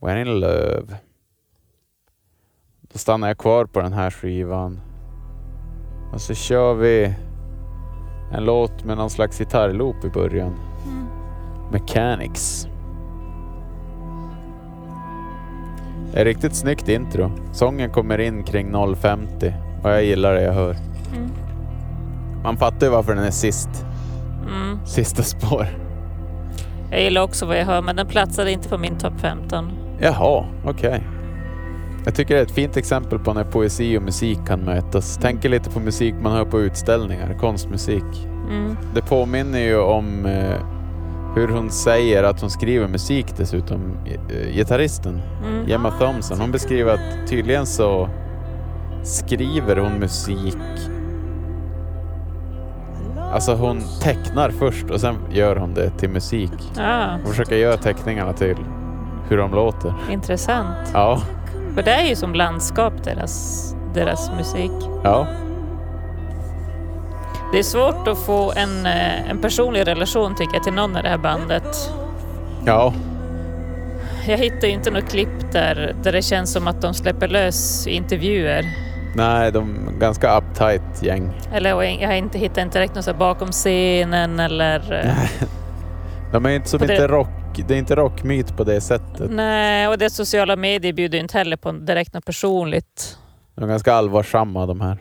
[0.00, 0.96] When in love.
[2.80, 4.80] Då stannar jag kvar på den här skivan.
[6.12, 7.14] Och så kör vi
[8.32, 10.54] en låt med någon slags gitarrloop i början.
[11.72, 12.68] Mechanics.
[16.12, 17.30] Det är riktigt snyggt intro.
[17.52, 20.76] Sången kommer in kring 0.50 och jag gillar det jag hör.
[21.16, 21.30] Mm.
[22.42, 23.68] Man fattar ju varför den är sist.
[24.48, 24.78] Mm.
[24.86, 25.66] Sista spår.
[26.90, 29.70] Jag gillar också vad jag hör, men den platsade inte på min topp 15.
[30.00, 31.02] Jaha, okej.
[32.04, 35.16] Jag tycker det är ett fint exempel på när poesi och musik kan mötas.
[35.16, 38.04] Tänker lite på musik man hör på utställningar, konstmusik.
[38.50, 38.76] Mm.
[38.94, 40.56] Det påminner ju om eh,
[41.36, 45.68] hur hon säger att hon skriver musik dessutom, eh, gitarristen Mm.
[45.68, 46.40] Gemma Thompson.
[46.40, 48.08] Hon beskriver att tydligen så
[49.02, 50.56] skriver hon musik
[53.32, 56.52] Alltså hon tecknar först och sen gör hon det till musik.
[56.78, 58.56] Ah, Hon försöker göra teckningarna till
[59.28, 59.94] hur de låter.
[60.10, 60.76] intressant.
[60.92, 61.22] Ja,
[61.74, 64.70] För det är ju som landskap, deras, deras musik.
[65.04, 65.26] ja.
[67.52, 71.02] Det är svårt att få en, eh, en personlig relation tycker jag till någon i
[71.02, 71.92] det här bandet.
[72.64, 72.92] Ja,
[74.26, 77.86] Jag hittar ju inte något klipp där, där det känns som att de släpper lös
[77.86, 78.64] intervjuer.
[79.18, 81.32] Nej, de är ganska uptight gäng.
[81.52, 84.92] Eller jag har inte hittat inte direkt något bakom scenen eller...
[85.06, 85.14] eh,
[86.32, 87.28] De är inte som Och det- inte rock,
[87.68, 89.30] det är inte rockmyt på det sättet.
[89.30, 93.18] Nej, och det sociala medier bjuder inte heller på direkt något personligt.
[93.54, 94.98] De är ganska allvarsamma de här.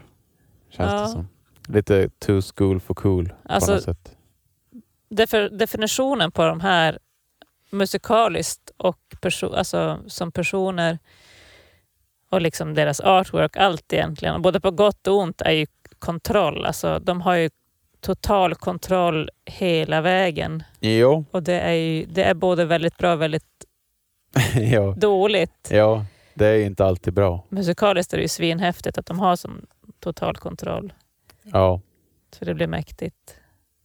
[0.69, 1.01] Känns Ja.
[1.01, 1.27] det som.
[1.67, 4.11] Lite too school for cool Alltså- på något sätt.
[5.09, 6.97] Defi- definitionen på de här
[7.69, 10.99] musikaliskt och perso- alltså, som personer
[12.29, 15.65] och liksom deras artwork, allt egentligen, och både på gott och ont, är ju
[15.99, 16.65] kontroll.
[16.65, 17.49] Alltså, de har ju
[18.01, 20.63] total kontroll hela vägen.
[20.79, 23.45] Jo, Och det är, ju, det är både väldigt bra och väldigt
[24.71, 24.95] ja.
[24.97, 25.67] dåligt.
[25.71, 27.43] ja, det är inte alltid bra.
[27.49, 29.65] Musikaliskt är det ju svinhäftigt att de har sån
[29.99, 30.93] total kontroll.
[31.43, 31.81] Ja.
[32.39, 33.35] Så det blir mäktigt.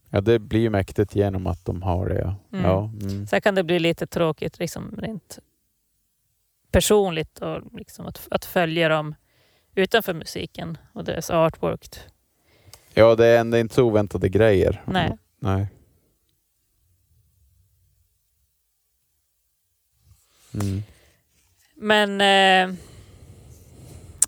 [0.09, 2.19] ja, det blir ju mäktigt genom att de har det.
[2.19, 2.35] Ja.
[2.57, 2.65] Mm.
[2.71, 3.27] Ja, mm.
[3.27, 5.39] Sen kan det bli lite tråkigt liksom rent
[6.73, 9.15] personligt och liksom att, att följa dem
[9.75, 11.99] utanför musiken och deras artwork.
[12.93, 14.83] ja, det är ändå inte så oväntade grejer.
[14.85, 15.17] Nej.
[15.39, 15.67] Nej.
[20.53, 20.83] Mm.
[21.75, 22.75] Men eh,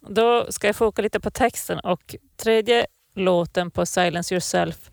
[0.01, 4.91] då ska jag foka lite på texten och tredje låten på Silence Yourself,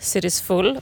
[0.00, 0.80] City's Full,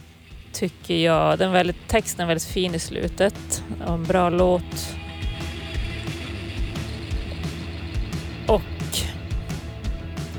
[0.53, 4.97] tycker jag, den väldigt, texten är väldigt fin i slutet och en bra låt.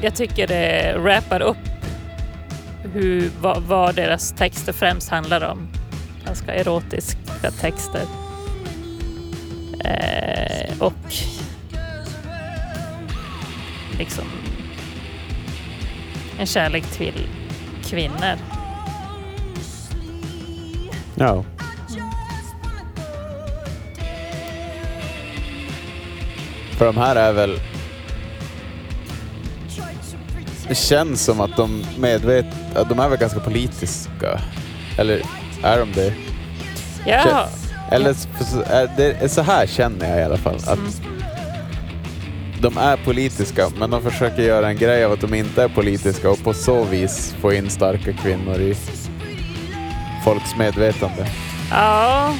[0.01, 1.57] Jag tycker det wrappar upp
[2.93, 5.69] hur, vad, vad deras texter främst handlar om.
[6.25, 8.03] Ganska erotiska texter.
[9.85, 11.15] Eh, och
[13.99, 14.25] liksom
[16.39, 17.29] en kärlek till
[17.85, 18.37] kvinnor.
[21.15, 21.45] Ja.
[26.71, 27.61] För de här är väl...
[30.69, 32.47] Det känns som att de medvet...
[32.75, 34.41] att De är väl ganska politiska.
[34.99, 35.23] Eller
[35.63, 36.15] är de det?
[37.07, 37.49] Ja,
[37.91, 38.15] Eller
[38.97, 40.57] det så här känner jag i alla fall.
[40.57, 41.19] Att Mm.
[42.61, 46.31] De är politiska, men de försöker göra en grej av att de inte är politiska
[46.31, 48.77] och på så vis få in starka kvinnor i
[50.25, 51.27] folks medvetande.
[51.71, 52.35] ja.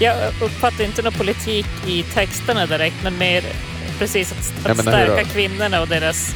[0.00, 3.44] Jag uppfattar inte någon politik i texterna direkt, men mer
[3.98, 6.34] precis att, att stärka kvinnorna och deras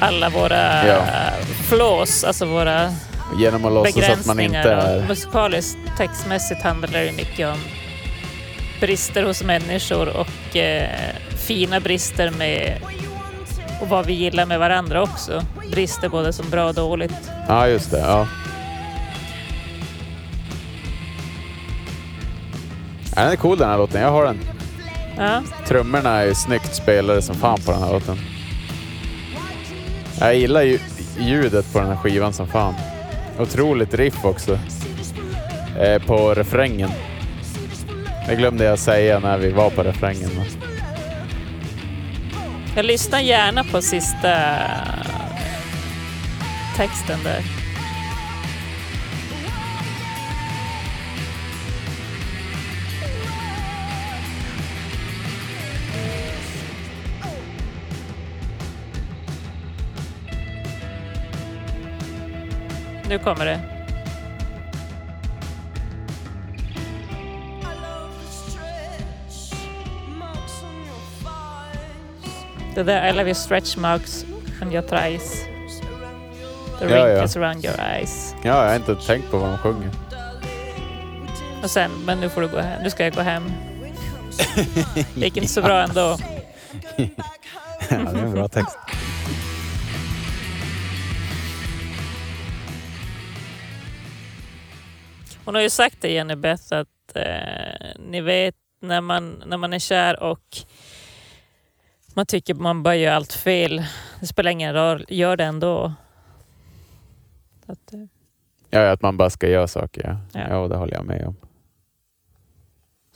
[0.00, 1.02] alla våra Ja.
[1.68, 2.92] flaws, alltså våra
[3.38, 5.06] Genom att låtsas att man inte är...
[5.08, 7.58] musikaliskt, textmässigt handlar det mycket om
[8.80, 10.88] brister hos människor och eh,
[11.46, 12.78] fina brister med
[13.80, 15.42] och vad vi gillar med varandra också.
[15.70, 17.30] Brister både som bra och dåligt.
[17.48, 17.98] Ja, just det.
[17.98, 18.26] Ja.
[23.16, 24.00] Ja, Den är cool den här låten.
[24.02, 24.38] Jag har den.
[25.18, 25.42] Ja.
[25.66, 28.18] Trummorna är snyggt spelade som fan på den här låten.
[30.20, 30.78] Jag gillar ju
[31.18, 32.74] ljudet på den här skivan som fan.
[33.38, 34.58] Otroligt riff också.
[35.80, 36.90] Eh, på refrängen.
[38.28, 40.30] Det glömde jag säga när vi var på refrängen.
[42.76, 44.58] Jag lyssnar gärna på sista
[46.76, 47.55] texten där.
[63.08, 63.60] Nu kommer det.
[72.74, 74.24] Det där I love your stretch marks
[74.62, 75.44] on your thighs.
[76.78, 77.04] The Ja, ja.
[77.06, 78.34] wrinkles around your eyes.
[78.42, 79.90] Ja, jag har inte tänkt på vad de sjunger.
[81.62, 82.82] Och sen, men nu får du gå hem.
[82.82, 83.52] Nu ska jag gå hem.
[85.14, 86.16] Det gick inte så bra ändå.
[86.96, 87.06] ja,
[87.88, 88.78] det är en bra text.
[95.46, 99.72] Hon har ju sagt det Jenny Beth att eh, ni vet när man, när man
[99.72, 100.56] är kär och
[102.14, 103.84] man tycker man bara gör allt fel.
[104.20, 105.92] Det spelar ingen roll, gör det ändå.
[107.66, 108.00] Att, eh,
[108.70, 110.02] Ja, att man bara ska göra saker.
[110.32, 110.40] Ja.
[110.40, 110.48] Ja.
[110.50, 110.68] Ja.
[110.68, 111.36] det håller jag med om.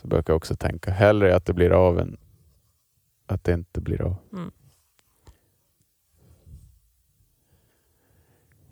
[0.00, 0.90] Så brukar jag också tänka.
[0.90, 2.16] Hellre att det blir av än
[3.26, 4.16] att det inte blir av.
[4.32, 4.50] Mm.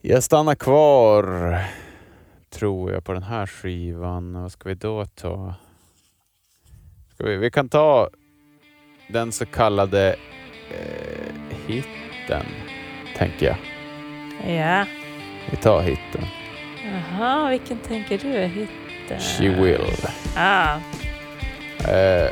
[0.00, 1.56] Jag stannar kvar,
[2.50, 4.42] tror jag, på den här skivan.
[4.42, 5.54] Vad ska vi då ta?
[7.14, 8.08] Ska vi, vi kan ta
[9.08, 10.16] den så kallade
[10.70, 12.46] eh, hitten,
[13.16, 13.56] tänker jag.
[14.56, 14.86] ja.
[15.50, 16.24] Vi tar hitten.
[16.84, 19.20] Jaha, vilken tänker du är hitten?
[19.20, 19.80] She will.
[20.36, 20.78] Ah,
[21.88, 22.30] Eh,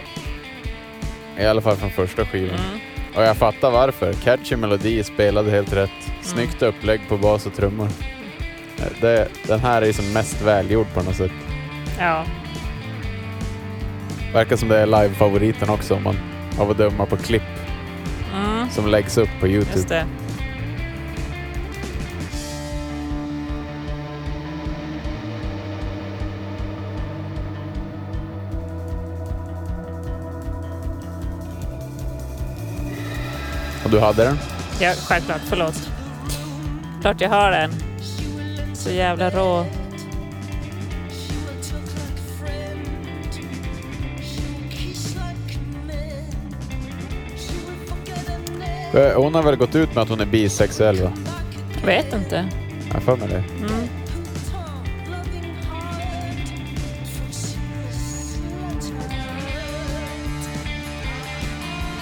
[1.38, 2.58] I alla fall från första skivan.
[2.58, 2.80] mm.
[3.16, 4.12] Och jag fattar varför.
[4.12, 5.90] Catchy melodi, spelade helt rätt.
[6.22, 7.88] Snyggt upplägg på bas och trummor.
[9.00, 11.32] Det, den här är som mest välgjord på något sätt.
[11.98, 12.24] Ja,
[14.32, 16.16] Verkar som det är live-favoriten också om man
[16.58, 17.42] av att döma på klipp
[18.34, 18.70] mm.
[18.70, 19.94] som läggs upp på just Youtube.
[19.94, 20.06] det.
[33.84, 34.38] Och du hade den?
[34.80, 35.40] Ja, självklart.
[35.48, 35.90] Förlåt.
[37.02, 37.85] Klart jag har den.
[38.86, 39.66] Så jävla rå.
[48.94, 51.12] Eh, Hon har väl gått ut med att hon är bisexuell va?
[51.80, 52.48] Jag vet inte.
[52.88, 53.44] Jag har för mig det.
[53.58, 53.88] Mm.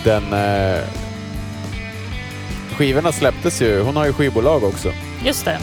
[0.05, 0.33] Den...
[0.33, 0.81] Eh,
[2.77, 3.81] skivorna släpptes ju.
[3.83, 4.93] Hon har ju skivbolag också.
[5.25, 5.59] Just det.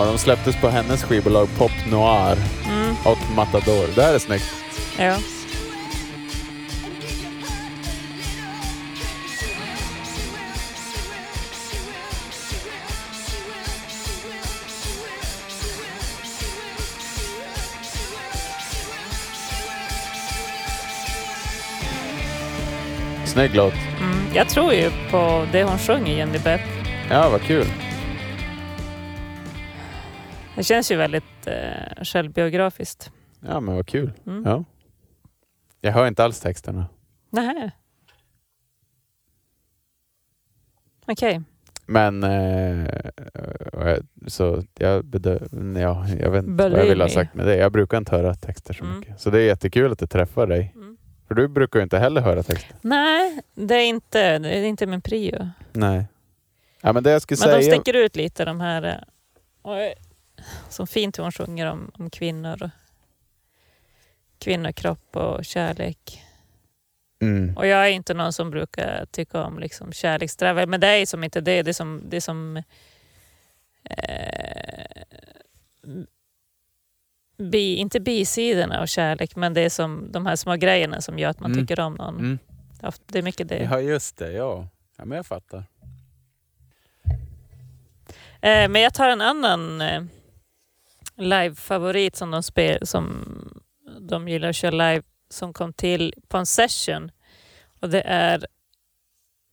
[0.00, 2.36] Och de släpptes på hennes skivbolag Pop Noir
[2.66, 2.94] Mm.
[3.04, 3.86] och Matador.
[3.94, 4.44] Det här är snyggt.
[4.98, 5.16] Ja.
[23.24, 23.74] Snygg låt.
[24.00, 24.16] Mm.
[24.34, 26.64] Jag tror ju på det hon sjunger, Jenny Beth.
[27.10, 27.66] Ja, vad kul.
[30.60, 33.10] Det känns ju väldigt eh, självbiografiskt.
[33.40, 34.12] Ja, men vad kul.
[34.26, 34.42] Mm.
[34.44, 34.64] Ja.
[35.80, 36.86] Jag hör inte alls texterna.
[37.30, 37.70] Nähä.
[41.06, 41.40] Okej.
[41.86, 47.34] Men eh, eh, så jag bedö- ja, jag vet inte vad jag vill ha sagt
[47.34, 47.56] med det.
[47.56, 48.98] Jag brukar inte höra texter så Mm.
[48.98, 49.20] mycket.
[49.20, 50.72] Så det är jättekul att det träffar dig.
[50.74, 50.96] Mm.
[51.28, 52.76] För du brukar ju inte heller höra texter.
[52.80, 55.48] Nej, det är inte, det är inte min prio.
[55.72, 56.04] Nej.
[56.82, 57.74] Ja, men det jag skulle Men de säga...
[57.74, 58.82] sticker ut lite de här...
[59.64, 59.92] eh,
[60.68, 62.62] Som fint hur hon sjunger om, om kvinnor.
[62.62, 62.70] och
[64.38, 66.22] Kvinnokropp och kärlek.
[67.22, 67.56] Mm.
[67.56, 70.68] Och jag är inte någon som brukar tycka om liksom kärleksdravel.
[70.68, 71.62] Men det är som inte det.
[71.62, 72.02] Det är som...
[72.08, 72.56] Det är som
[73.84, 75.02] eh,
[77.36, 81.30] bi, inte bisidorna av kärlek, men det är som de här små grejerna som gör
[81.30, 81.66] att man Mm.
[81.66, 82.18] tycker om någon.
[82.18, 82.38] Mm.
[83.06, 83.68] Det är mycket det.
[83.70, 84.32] Ja, just det.
[84.32, 84.68] Ja.
[84.96, 85.64] ja, men jag fattar.
[88.42, 90.02] Eh, men jag tar en annan eh,
[91.20, 93.24] live-favorit som de, spel, som
[94.00, 97.10] de gillar att köra live som kom till på en session.
[97.80, 98.46] Och det är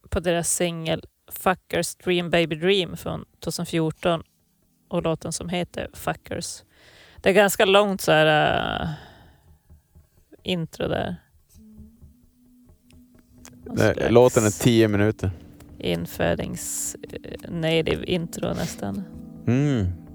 [0.09, 4.23] på deras singel Fuckers Dream Baby Dream från 2014
[4.87, 6.63] och låten som heter Fuckers.
[7.21, 8.89] Det är ganska långt så här uh,
[10.43, 11.15] intro där.
[13.75, 15.31] Slags Låten är tio minuter.
[15.79, 16.95] Infödings...
[17.23, 19.03] eh, Native intro nästan.
[19.47, 20.06] Mm.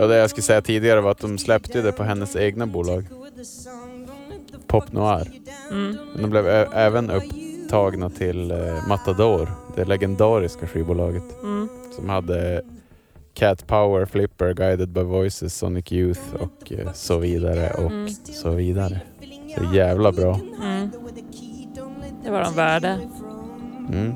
[0.00, 3.04] Ja, det jag skulle säga tidigare var att de släppte det på hennes egna bolag.
[4.66, 5.28] Pop Noir.
[5.70, 5.96] Mm.
[6.12, 11.22] Men de blev även upptagna till eh, Matador, det legendariska skivbolaget.
[11.42, 11.68] Mm.
[11.96, 12.62] Som hade
[13.34, 18.08] Cat Power, Flipper, Guided by Voices, Sonic Youth och eh, så vidare och Mm.
[18.08, 19.00] så vidare.
[19.56, 20.40] Så jävla bra.
[20.62, 20.90] Mm.
[22.24, 22.98] Det var de värda.
[23.92, 24.12] Mm.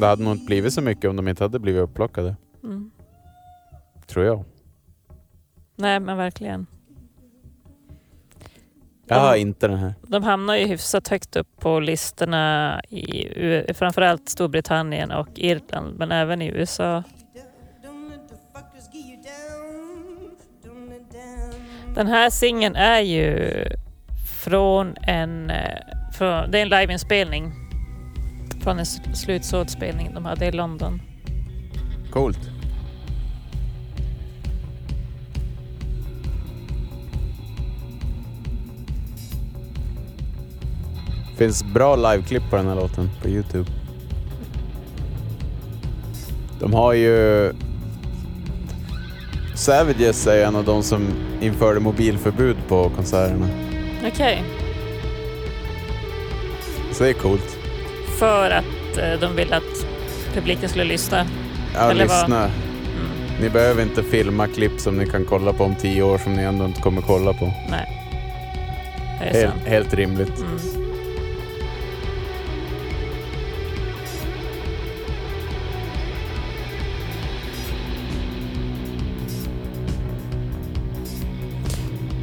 [0.00, 2.90] Det hade nog inte blivit så mycket om de inte hade blivit upplockade, Mm.
[4.06, 4.44] tror jag.
[5.76, 6.66] Nej, men verkligen.
[9.06, 9.36] Jag har Ja.
[9.36, 9.94] inte den här.
[10.06, 16.42] De hamnar ju hyfsat högt upp på listorna i framförallt Storbritannien och Irland, men även
[16.42, 17.02] i USA.
[21.94, 23.50] Den här singeln är ju
[24.44, 25.78] från en, eh,
[26.12, 27.52] från, det är en liveinspelning
[28.62, 31.02] från en s- slutsådsspelning de hade i London.
[32.10, 32.38] Coolt.
[41.42, 43.70] Finns bra liveklipp på den här låten på Youtube.
[46.60, 47.52] De har ju...
[49.54, 51.08] Savages är en av de som
[51.40, 53.48] införde mobilförbud på konserterna.
[54.06, 54.42] Okej,
[56.92, 57.58] Så det är coolt.
[58.18, 59.86] för att eh, de ville att
[60.34, 61.26] publiken skulle lyssna.
[61.74, 62.20] Ja, Eller vad?
[62.20, 62.44] lyssna.
[62.44, 62.52] Mm.
[63.40, 66.42] Ni behöver inte filma klipp som ni kan kolla på om tio år som ni
[66.42, 67.52] ändå inte kommer kolla på.
[67.70, 67.86] Nej,
[69.20, 70.38] det är Helt, helt rimligt.
[70.40, 70.81] Mm.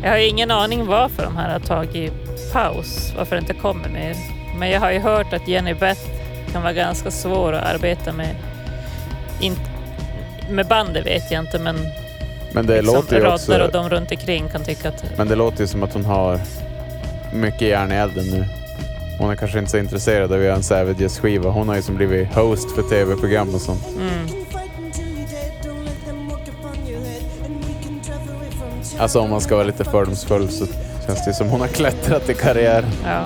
[0.04, 2.14] Jag har ingen aning varför de här har tagit
[2.54, 4.16] paus, varför det inte kommer mer.
[4.60, 6.02] Men jag har ju hört att Jenny Beth
[6.52, 8.36] kan vara ganska svår att arbeta med.
[9.42, 9.62] Inte,
[10.50, 11.76] med bandet vet jag inte, men
[12.54, 13.64] Men det liksom låter ju också...
[13.64, 15.04] och de runt omkring kan tycka att...
[15.18, 16.40] Men det låter ju som att hon har
[17.34, 18.46] mycket järn i elden nu.
[19.20, 21.50] Hon är kanske inte så intresserad av att göra en Savages-skiva.
[21.50, 23.88] Hon har ju som blivit host för tv-program och sånt.
[23.98, 24.39] Mm.
[29.00, 30.66] Alltså om man ska vara lite fördomsfull så
[31.08, 32.90] känns det som hon har klättrat i karriären.
[33.06, 33.24] Ja.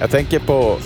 [0.00, 0.78] Jag tänker på...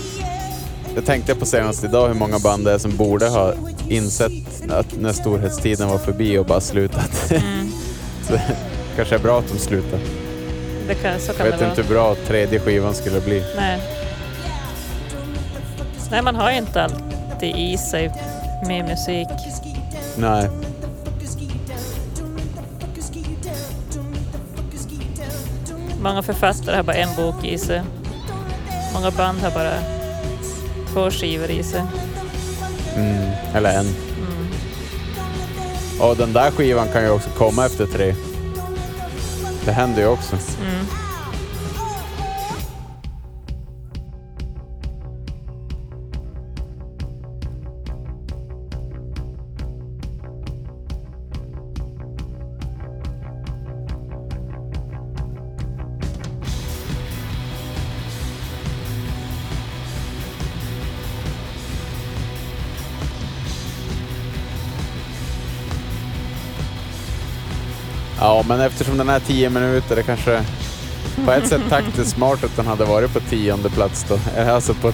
[0.95, 3.53] Jag tänkte på senast idag hur många band det är som borde ha
[3.89, 4.31] insett
[4.69, 7.31] att när storhetstiden var förbi och bara slutat.
[7.31, 7.71] Mm.
[8.27, 8.39] så
[8.95, 9.99] kanske är bra att de slutar.
[10.87, 11.69] Det kan, så Jag kan vet det vara.
[11.69, 13.43] inte hur bra tredje skivan skulle bli.
[13.55, 13.79] Nej.
[16.11, 18.11] Nej, man har ju inte alltid i sig
[18.67, 19.27] med musik.
[20.17, 20.49] Nej.
[26.05, 27.81] Många författare har bara en bok i sig.
[28.93, 29.73] Många band har bara
[30.93, 31.81] två skivor i sig.
[32.95, 33.31] Mm.
[33.53, 33.85] Eller en.
[33.85, 34.47] Mm.
[35.99, 38.15] Och den där skivan kan ju också komma efter tre.
[39.65, 40.35] Det händer ju också.
[40.35, 40.85] Mm.
[68.35, 70.43] Ja, men eftersom den är 10 minuter, det kanske
[71.25, 74.19] på ett sätt taktiskt smart att den hade varit på tionde plats då.
[74.37, 74.91] Eh, Alltså på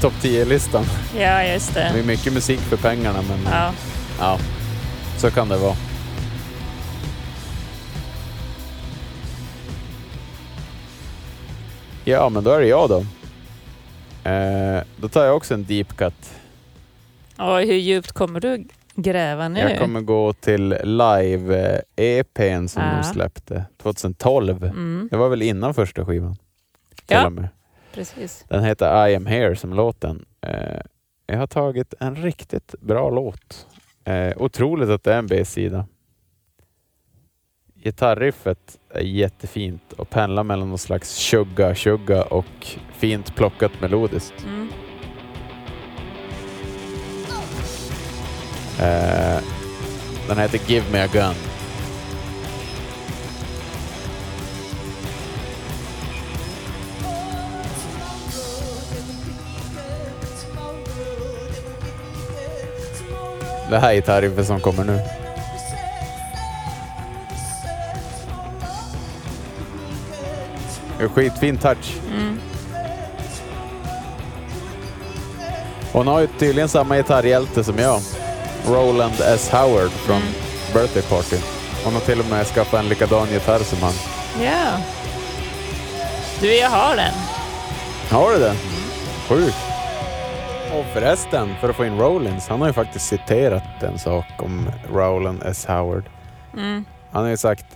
[0.00, 0.84] topp 10-listan.
[1.18, 2.02] Ja, just Det är det.
[2.02, 3.72] mycket musik för pengarna, men ja.
[4.20, 4.38] Ja.
[5.18, 5.76] så kan det vara.
[12.04, 13.04] Ja, men då är det jag då.
[14.30, 16.30] Eh, då tar jag också en deep cut.
[17.38, 18.64] Oj, hur djupt kommer du
[18.94, 19.60] gräva nu?
[19.60, 22.96] Jag kommer gå till live-EPn som Ja.
[22.96, 24.64] de släppte 2012.
[24.64, 26.36] Mm, Det var väl innan första skivan?
[27.08, 27.32] Ja.
[27.94, 28.44] precis.
[28.48, 30.24] Den heter I am here som låten.
[30.40, 30.80] Eh,
[31.26, 33.66] jag har tagit en riktigt bra låt.
[34.04, 35.86] Eh, otroligt att det är en B-sida.
[37.84, 44.44] Gitarriffet är jättefint och pendlar mellan någon slags tjugga-tjugga och fint plockat melodiskt.
[44.44, 44.68] Mm.
[48.82, 49.42] Eh,
[50.28, 51.34] den heter Give Me A Gun.
[63.70, 65.00] Det här är gitarriffet som kommer nu.
[71.08, 71.96] Skitfin touch.
[72.10, 72.40] Mm.
[75.92, 78.00] Hon har ju tydligen samma gitarrhjälte som jag.
[78.66, 79.50] Roland S.
[79.50, 80.32] Howard från Mm.
[80.74, 81.36] Birthday Party.
[81.84, 83.92] Hon har till och med skaffat en likadan gitarr som han.
[84.42, 84.78] Ja.
[86.40, 87.14] Du, jag har den.
[88.10, 88.54] Har du det?
[89.28, 89.56] Sjukt.
[90.78, 94.70] Och förresten, för att få in Rollins, han har ju faktiskt citerat en sak om
[94.92, 95.66] Roland S.
[95.66, 96.04] Howard.
[96.56, 96.84] Mm.
[97.12, 97.66] Han har ju sagt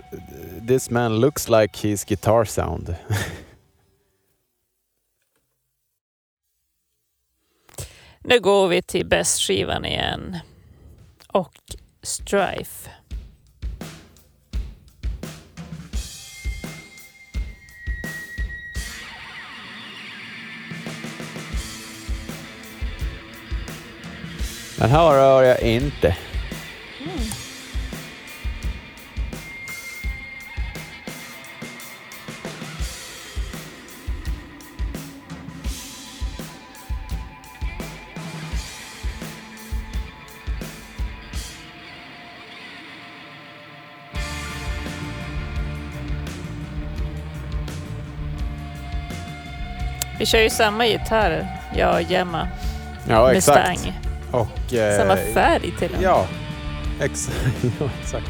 [0.67, 2.95] “This man looks like his guitar sound”.
[8.19, 10.37] Nu går vi till bästskivan igen.
[11.37, 12.89] Och Strife.
[24.77, 26.17] Den här rör jag inte.
[50.19, 52.47] Vi kör ju samma gitarr, jag och Gemma.
[53.09, 53.69] Ja, exakt.
[53.69, 53.93] Mustang.
[54.31, 55.97] Och, eh, Samma färg till.
[56.01, 56.27] Ja,
[57.01, 57.63] exakt.
[57.79, 58.27] ja, exakt.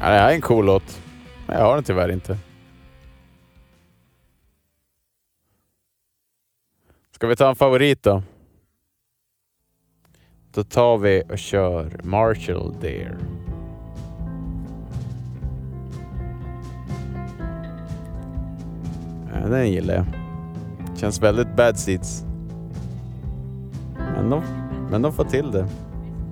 [0.00, 1.02] Ja, det här är en cool låt.
[1.46, 2.38] Men jag har den tyvärr inte.
[7.14, 8.22] Ska vi ta en favorit då?
[10.58, 13.16] Då tar vi och kör Marshall Deer.
[19.34, 20.04] Ja, den gillar jag.
[20.96, 22.24] Känns väldigt bad seeds.
[23.96, 24.42] Men de,
[24.90, 25.68] men de får till det.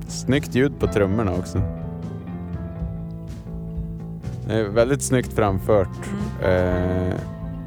[0.08, 1.58] Snyggt ljud på trummorna också.
[4.46, 6.10] Det är väldigt snyggt framfört.
[6.42, 7.14] Eh,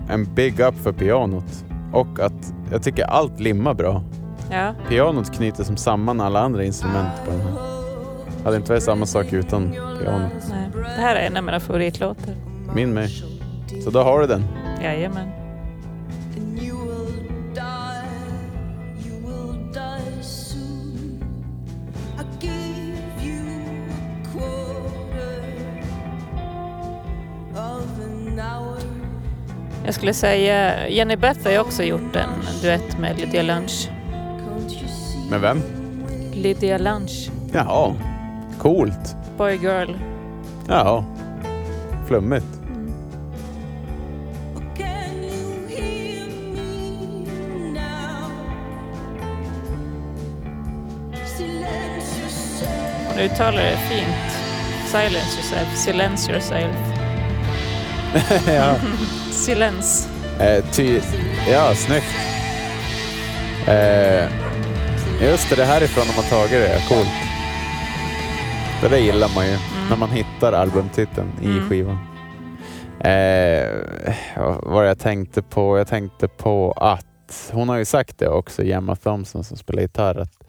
[0.10, 1.66] en big up för pianot.
[1.94, 4.04] Och att jag tycker allt limmar bra.
[4.52, 4.74] Ja.
[4.90, 7.54] Pianot knyter som samman alla andra instrument på den här.
[8.44, 10.32] Hade inte varit samma sak utan pianot.
[10.50, 10.70] Nej.
[10.74, 12.36] Det här är en av mina favoritlåtar.
[12.76, 13.10] Min med.
[13.84, 14.44] Så då har du den.
[14.84, 15.30] Jajamän.
[29.86, 32.30] Jag skulle säga, Jenny Beth har ju också gjort en
[32.62, 33.90] duett med Lydia Lunch.
[35.30, 35.62] Med vem?
[36.34, 37.32] Lydia Lunch.
[37.54, 37.96] Jaha.
[38.60, 39.16] Coolt.
[39.38, 39.98] Boy Girl.
[40.68, 41.04] Jaha.
[42.08, 42.46] Flummigt.
[51.14, 52.68] Yourself.
[53.08, 54.32] Hon uttalar det fint.
[54.88, 55.78] Silence yourself.
[55.78, 56.76] Silence yourself.
[58.48, 58.76] ja.
[59.32, 60.10] Silence.
[60.40, 61.02] Eh, ty...
[61.52, 62.16] Ja, snyggt.
[63.68, 64.49] Eh,
[65.22, 66.82] just det, det härifrån de har tagit det.
[66.90, 67.10] Coolt.
[68.82, 69.58] Det där gillar man ju.
[69.90, 71.70] När man hittar albumtiteln i Mm.
[71.70, 71.98] skivan.
[73.00, 73.70] Eh,
[74.64, 75.78] vad jag tänkte på?
[75.78, 80.18] Jag tänkte på att hon har ju sagt det också, Gemma Thompson som spelar gitarr,
[80.20, 80.44] att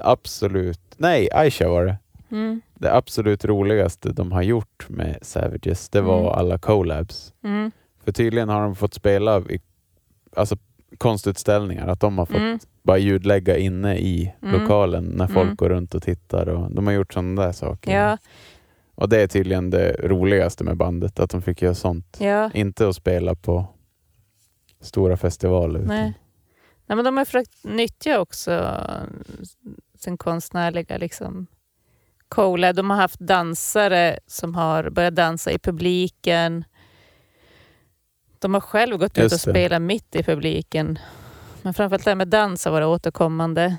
[0.00, 1.96] absolut, nej Aisha var det.
[2.30, 2.60] Mm.
[2.74, 6.28] Det absolut roligaste de har gjort med Savages, det var Mm.
[6.38, 7.32] alla collabs.
[7.44, 7.70] Mm.
[8.04, 9.60] För tydligen har de fått spela i
[10.36, 10.56] alltså,
[10.98, 12.58] konstutställningar, att de har fått Mm.
[12.82, 14.60] bara ljudlägga inne i Mm.
[14.60, 15.56] lokalen när folk Mm.
[15.56, 16.48] går runt och tittar.
[16.48, 17.96] Och de har gjort sådana där saker.
[17.98, 18.18] Ja,
[18.94, 22.16] Och det är tydligen det roligaste med bandet, att de fick göra sånt.
[22.20, 22.50] ja.
[22.54, 23.66] Inte att spela på
[24.80, 25.78] stora festivaler.
[25.80, 26.12] utan- Nej.
[26.86, 28.80] Nej, men de har försökt nyttja också
[29.98, 31.46] sin konstnärliga liksom,
[32.28, 32.72] coola.
[32.72, 36.64] De har haft dansare som har börjat dansa i publiken.
[38.38, 39.50] De har själv gått ut och Just det.
[39.50, 40.98] spelat mitt i publiken.
[41.62, 43.76] Men framförallt det här med dans har varit återkommande.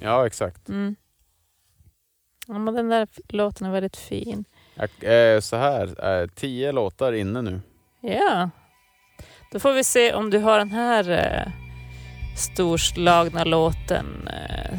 [0.00, 0.68] Ja, exakt.
[0.68, 0.96] Mm.
[2.46, 4.44] Ja, men den där låten är väldigt fin.
[4.74, 7.60] Jag, eh, så här, eh, tio låtar inne nu.
[8.00, 8.50] Ja.
[9.52, 11.52] Då får vi se om du har den här eh,
[12.36, 14.78] storslagna låten eh,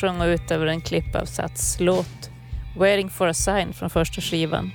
[0.00, 2.30] sjunga ut över en klippavsatslåt.
[2.76, 4.70] Waiting for a sign från första skivan.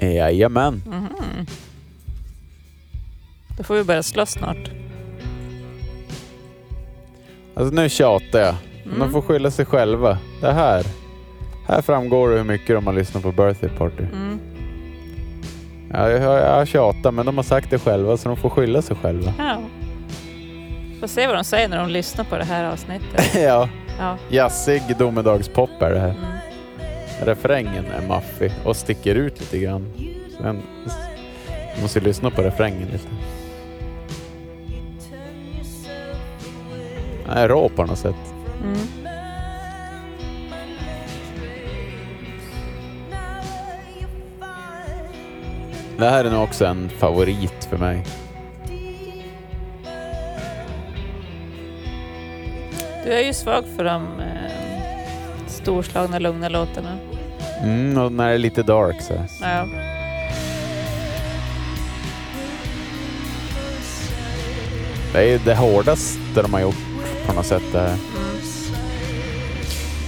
[0.00, 0.82] Jajamän.
[0.86, 1.46] Mhm.
[3.56, 4.70] Då får vi börja slåss snart.
[7.54, 8.54] Alltså nu tjatar jag.
[8.84, 8.98] Mm.
[8.98, 10.18] De får skylla sig själva.
[10.40, 10.86] Det här.
[11.68, 14.02] Här framgår det hur mycket de har lyssnat på Birthday Party.
[14.12, 14.40] Mm.
[15.92, 18.82] Ja, jag, jag, jag tjatar, men de har sagt det själva så de får skylla
[18.82, 19.32] sig själva.
[19.38, 19.62] Ja.
[21.00, 23.34] Får se vad de säger när de lyssnar på det här avsnittet.
[23.34, 24.16] ja, Ja.
[24.28, 26.08] jazzig domedagspop är det här.
[26.08, 26.24] Mm.
[27.22, 29.92] Refrängen är maffig och sticker ut lite grann.
[30.38, 30.62] Sen,
[31.82, 33.08] måste lyssna på refrängen lite.
[37.26, 38.16] Den är rå på något sätt.
[38.62, 38.78] Mm.
[45.98, 48.04] Det här är nog också en favorit för mig.
[53.04, 57.09] Du är ju svag för de eh, storslagna, lugna låtarna.
[57.62, 59.14] Mm, och när det är lite dark så.
[59.40, 59.66] Ja.
[65.12, 66.76] Det är det hårdaste de har gjort
[67.26, 67.62] på något sätt.
[67.72, 67.96] Det här.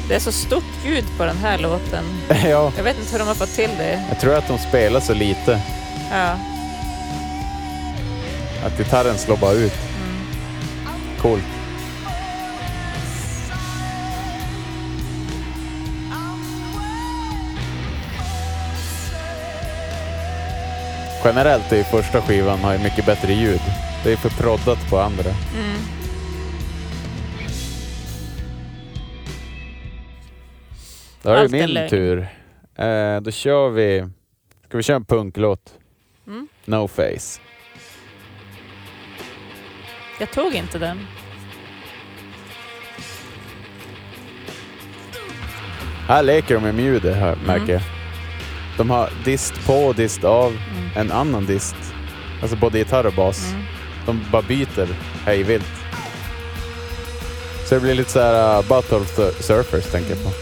[0.09, 2.05] Det är så stort ljud på den här låten.
[2.29, 4.03] ja, Jag vet inte hur de har fått till det.
[4.09, 5.61] jag tror att de spelar så lite
[6.11, 6.37] Ja.
[8.67, 9.73] att gitarren slår bara ut.
[11.19, 11.43] Coolt.
[21.25, 23.61] Generellt är ju första skivan har ju mycket bättre ljud.
[24.05, 25.31] Det är för proddat på andra.
[25.31, 25.77] Mm.
[31.23, 31.91] Då är det Allt min lögn.
[31.91, 32.27] tur.
[32.77, 34.09] Eh, då kör vi...
[34.69, 35.75] Ska vi köra en punklåt?
[36.27, 36.49] Mm.
[36.65, 37.41] No face.
[40.21, 40.99] Jag tog inte den.
[46.09, 47.83] Här leker de med ljudet märker jag.
[48.79, 50.72] De har dist på och dist av Mm.
[50.97, 51.77] En annan dist.
[52.43, 53.53] Alltså både gitarr och bas.
[53.53, 53.65] Mm.
[54.07, 54.89] De bara byter
[55.25, 55.73] hej vilt.
[57.69, 59.05] Så det blir lite så här uh, Battle
[59.41, 60.42] Surfers tänker jag på.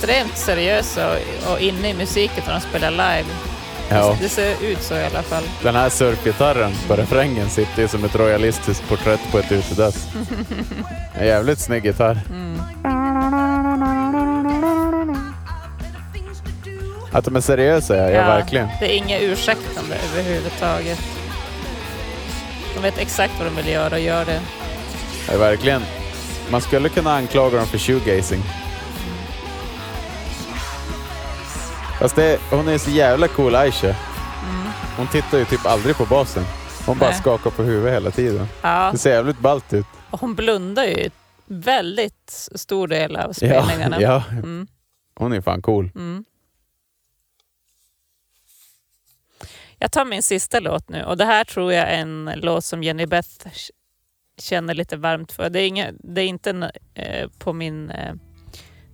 [0.00, 3.24] Extremt seriösa och, och inne i musiken när de spelar live.
[3.88, 4.16] Ja.
[4.20, 5.42] Det ser ut så i alla fall.
[5.62, 10.08] Den här surfgitarren på refrängen sitter ju som ett royalistiskt porträtt på ett utedass.
[11.14, 12.20] En jävligt snygg gitarr.
[17.12, 18.68] Att de är seriösa, ja, ja verkligen.
[18.80, 20.98] Det är inga ursäktande överhuvudtaget.
[22.74, 24.40] De vet exakt vad de vill göra och gör det.
[25.30, 25.82] Ja, verkligen.
[26.50, 28.42] Man skulle kunna anklaga dem för shoegazing.
[32.00, 33.94] Fast det, hon är så jävla cool Aisha.
[34.96, 36.44] Hon tittar ju typ aldrig på basen.
[36.86, 37.18] Hon bara Nej.
[37.18, 38.46] skakar på huvudet hela tiden.
[38.62, 39.86] Ja, Det ser jävligt ballt ut.
[40.10, 41.10] och hon blundar ju
[41.46, 44.00] väldigt stor del av Ja, spelningarna.
[44.00, 44.66] ja, Mm,
[45.14, 45.90] hon är fan cool.
[45.94, 46.24] mm.
[49.78, 52.82] Jag tar min sista låt nu och det här tror jag är en låt som
[52.82, 53.46] Jenny Beth
[54.38, 55.50] känner lite varmt för.
[55.50, 56.62] Det är, inga, det är inte en,
[56.94, 57.90] eh, på min...
[57.90, 58.14] Eh,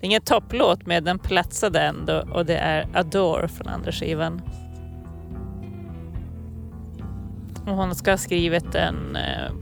[0.00, 4.42] det är ingen topplåt men den platsade ändå och det är Adore från andra skivan.
[7.66, 9.52] Och hon ska ha skrivit den eh,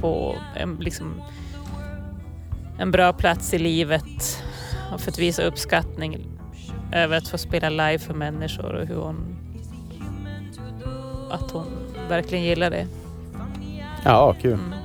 [0.00, 1.22] på en, liksom,
[2.78, 4.44] en bra plats i livet
[4.92, 6.26] och för att visa uppskattning
[6.92, 9.36] över att få spela live för människor och hur hon
[11.30, 11.66] att hon
[12.08, 12.86] verkligen gillar det.
[14.04, 14.52] Ja, kul.
[14.52, 14.83] Mm.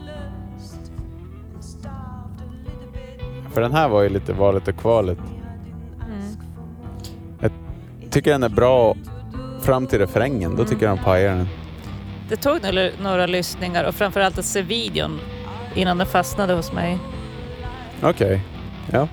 [3.53, 5.17] För den här var ju lite valet och kvalet.
[6.07, 7.51] Mm.
[8.09, 8.95] Tycker den är bra
[9.61, 10.55] fram till refrängen.
[10.55, 11.47] Då tycker jag de pajar den.
[12.29, 15.19] Det tog några, några lyssningar och framförallt att se videon
[15.75, 16.97] innan den fastnade hos mig.
[18.03, 18.41] Okej,
[18.91, 19.07] ja.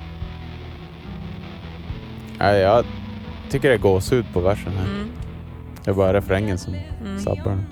[2.39, 2.85] Nej, jag
[3.51, 4.85] tycker det är gåshud på versen här.
[4.85, 5.09] Mm.
[5.85, 6.75] Det är bara refrängen som
[7.05, 7.19] Mm.
[7.19, 7.65] sabbar den.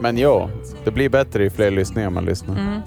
[0.00, 0.50] Men ja,
[0.84, 2.58] det blir bättre ju fler lyssningar man lyssnar.
[2.58, 2.80] Mm.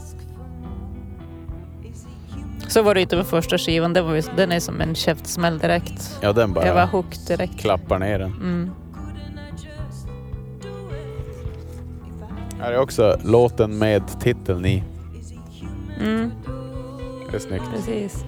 [2.74, 3.94] Så var det inte med första skivan.
[3.94, 6.18] Den, var ju, den är som en käftsmäll direkt.
[6.22, 7.60] Ja, den bara Jag var hooked direkt.
[7.60, 8.32] klappar ner den.
[8.34, 8.72] Mm.
[12.60, 14.84] Här är också låten med titeln i.
[16.00, 16.32] Mm.
[17.32, 17.64] Det är snyggt.
[17.76, 18.26] Precis.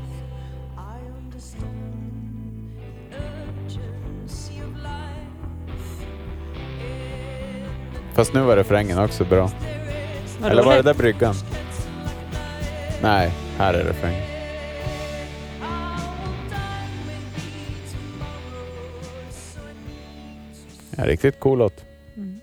[8.14, 9.50] Fast nu var refrängen också bra.
[10.44, 11.36] Eller var det där bryggan?
[13.02, 14.35] Nej, här är refrängen.
[20.98, 21.86] Ja, riktigt cool låt.
[22.16, 22.40] Mm.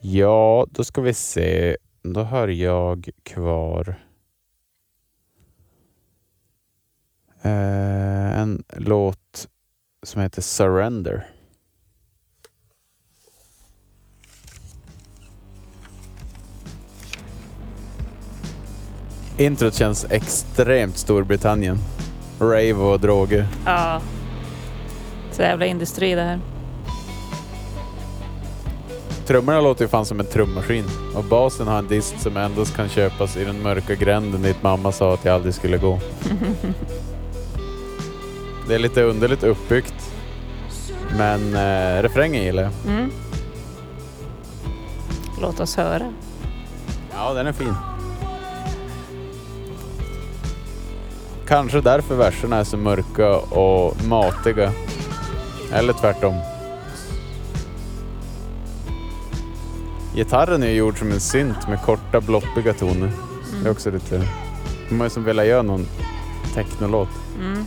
[0.00, 1.76] Ja, då ska vi se.
[2.02, 3.94] Då har jag kvar
[7.42, 9.48] eh, en låt
[10.02, 11.26] som heter Surrender.
[19.38, 21.78] Introt känns extremt Storbritannien.
[22.40, 23.46] Rave och droger.
[23.66, 24.02] Ja.
[25.30, 26.40] Så jävla industri det här.
[29.26, 30.84] Trummorna låter ju fan som en trummaskin.
[31.14, 34.92] Och basen har en dist som endast kan köpas i den mörka gränden dit mamma
[34.92, 35.98] sa att jag aldrig skulle gå.
[38.68, 40.12] Det är lite underligt uppbyggt.
[41.16, 42.72] Men eh, refrängen gillar jag.
[42.86, 43.10] Mm.
[45.40, 46.12] Låt oss höra.
[47.14, 47.74] Ja, den är fin.
[51.46, 54.72] Kanske därför verserna är så mörka och matiga.
[55.72, 56.34] Eller tvärtom.
[60.14, 63.10] Gitarren är ju gjord som en synt med korta bloppiga toner.
[63.62, 64.22] Det är också lite...
[64.88, 65.86] De har ju som velat göra någon
[66.54, 67.08] technolåt.
[67.38, 67.66] Mm.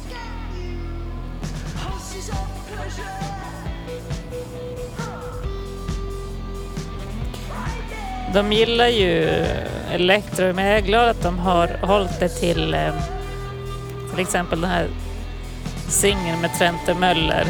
[8.34, 9.24] De gillar ju
[9.92, 12.94] elektro, men jag är glad att de har hållit det till eh,
[14.12, 14.88] till exempel den här
[15.88, 17.46] singeln med Trente Möller.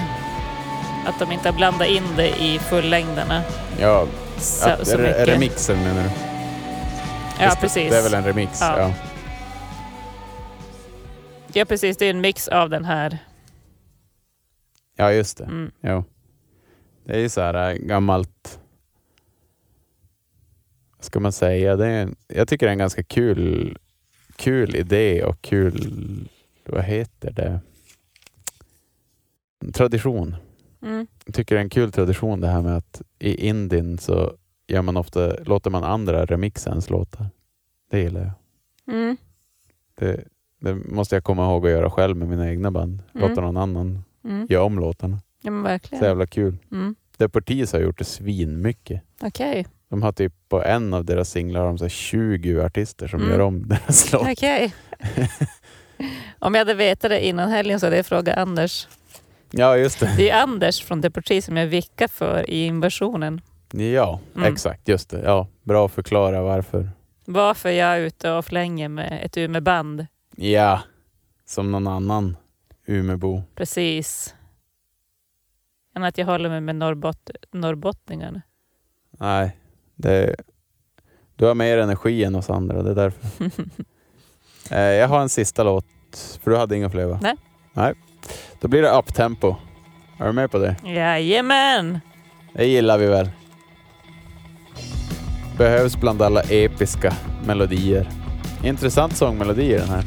[1.06, 3.42] Att de inte har blandat in det i fullängderna
[3.80, 4.06] Ja,
[4.48, 5.28] så, att, så mycket.
[5.28, 6.10] remixen menar du?
[7.40, 7.92] Ja, Visst, precis.
[7.92, 8.60] Det är väl en remix?
[8.62, 8.80] Ja.
[8.80, 8.94] Ja.
[11.54, 11.98] Ja, precis.
[11.98, 13.18] Det är en mix av den här.
[14.96, 15.44] Ja, just det.
[15.44, 15.72] Mm.
[15.82, 16.04] Jo.
[17.06, 18.60] Det är ju så här äh, gammalt...
[20.98, 21.76] Vad ska man säga?
[21.76, 23.78] Det är, en- jag tycker det är en ganska kul,
[24.36, 26.30] kul idé och kul...
[26.66, 27.60] Vad heter det?
[29.74, 30.36] Tradition.
[30.82, 31.08] Mm.
[31.26, 34.34] Jag tycker det är en kul tradition det här med att i Indien så
[34.68, 37.26] gör man ofta, låter man andra remixa ens låtar.
[37.92, 38.32] Det gillar jag.
[38.96, 39.18] Mm.
[39.96, 40.24] Det,
[40.62, 43.04] det måste jag komma ihåg att göra själv med mina egna band.
[43.16, 43.30] Mm.
[43.30, 44.48] Låta någon annan Mm.
[44.50, 45.20] göra om låtarna.
[45.42, 46.04] Ja, men Så verkligen.
[46.04, 46.58] jävla kul.
[46.72, 46.96] Mm.
[47.18, 49.02] Deportees har gjort det svin mycket.
[49.22, 49.68] Okej.
[49.90, 53.20] De har typ på en av deras singlar har de så här 20 artister som
[53.20, 53.32] Mm.
[53.32, 54.22] gör om deras låt.
[54.32, 54.74] Okej.
[56.40, 58.88] Om jag hade vetat det innan helgen så hade jag frågat Anders.
[59.58, 60.14] Ja, just det.
[60.18, 63.42] Det är Anders från Deportee som jag vickar för i inversionen.
[63.72, 64.54] Ja, Mm.
[64.54, 64.88] exakt.
[64.88, 65.22] Just det.
[65.22, 66.90] Ja, bra att förklara varför.
[67.26, 70.06] Varför jag är ute och flänger med ett Umeåband.
[70.36, 70.82] Ja,
[71.46, 72.38] som någon annan
[72.86, 73.44] Umebo.
[73.56, 74.36] Precis.
[75.96, 78.42] Än att jag håller mig med norrbott norrbottningarna.
[79.12, 79.58] Nej,
[79.96, 80.36] det,
[81.36, 82.84] du har mer energi än oss andra.
[82.84, 83.46] Det är därför.
[84.76, 85.86] eh, jag har en sista låt,
[86.44, 87.20] för du hade inga fler va?
[87.22, 87.36] Nej.
[87.74, 87.94] Nej.
[88.60, 89.56] Då blir det uptempo.
[90.18, 90.76] Är du med på det?
[90.84, 92.00] Jajamän!
[92.54, 93.30] Det gillar vi väl.
[95.58, 97.14] Behövs bland alla episka
[97.46, 98.10] melodier.
[98.64, 100.04] Intressant sångmelodi i den här.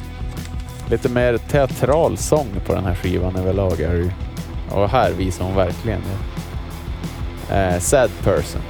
[0.90, 4.10] Lite mer teatral sång på den här skivan överlag är det ju.
[4.70, 7.56] Och här visar hon verkligen det.
[7.56, 8.62] Eh, sad person.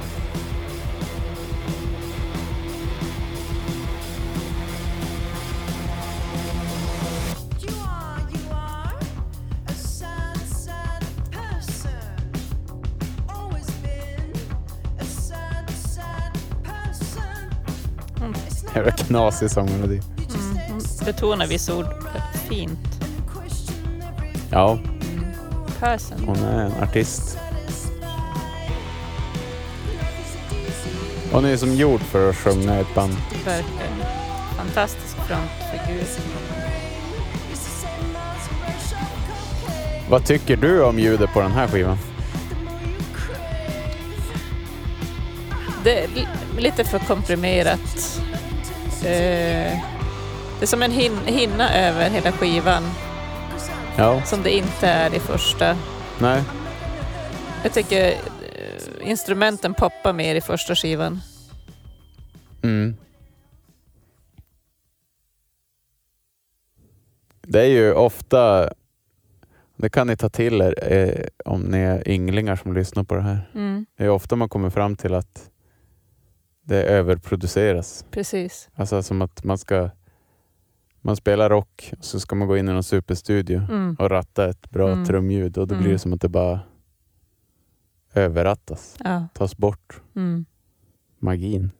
[18.75, 20.01] Jävla knasig sångmelodi.
[20.17, 20.77] Mm.
[20.77, 21.85] accept Betonar vissa ord
[22.49, 22.79] fint.
[24.51, 24.79] Ja,
[25.79, 26.17] Person.
[26.25, 27.37] hon är en artist.
[31.31, 33.15] Hon är som gjord för att sjunga i ett band.
[33.45, 33.93] Verkligen.
[34.57, 36.03] Fantastisk frontfigur.
[40.09, 41.97] Vad tycker du om ljudet på den här skivan?
[45.83, 48.21] Det är li- lite för komprimerat.
[49.03, 49.79] Eh,
[50.59, 52.83] det är som en hin hinna över hela skivan
[53.97, 55.77] Ja, som det inte är i första.
[56.21, 56.43] nej.
[57.63, 61.19] Jag tycker eh, instrumenten poppar mer i första skivan.
[62.63, 62.95] Mm.
[67.41, 68.69] Det är ju ofta,
[69.75, 73.21] det kan ni ta till er eh, om ni är ynglingar som lyssnar på det
[73.21, 73.49] här.
[73.55, 75.48] Mm, Det är ofta man kommer fram till att
[76.69, 78.05] det överproduceras.
[78.11, 78.69] precis.
[78.73, 79.89] Alltså som att man ska
[81.01, 84.49] man spelar rock och så ska man gå in i någon superstudio Mm, och ratta
[84.49, 85.05] ett bra Mm.
[85.05, 85.91] trumljud och då blir Mm.
[85.93, 86.59] det som att det bara
[88.13, 89.27] överrattas, ja.
[89.33, 90.45] tas bort Mm,
[91.19, 91.71] magin.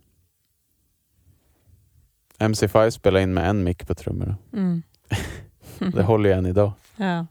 [2.39, 4.37] MC5 spelar in med en mick på trummorna.
[4.53, 4.81] mm.
[5.93, 6.71] Det håller ju än idag.
[6.95, 7.25] ja.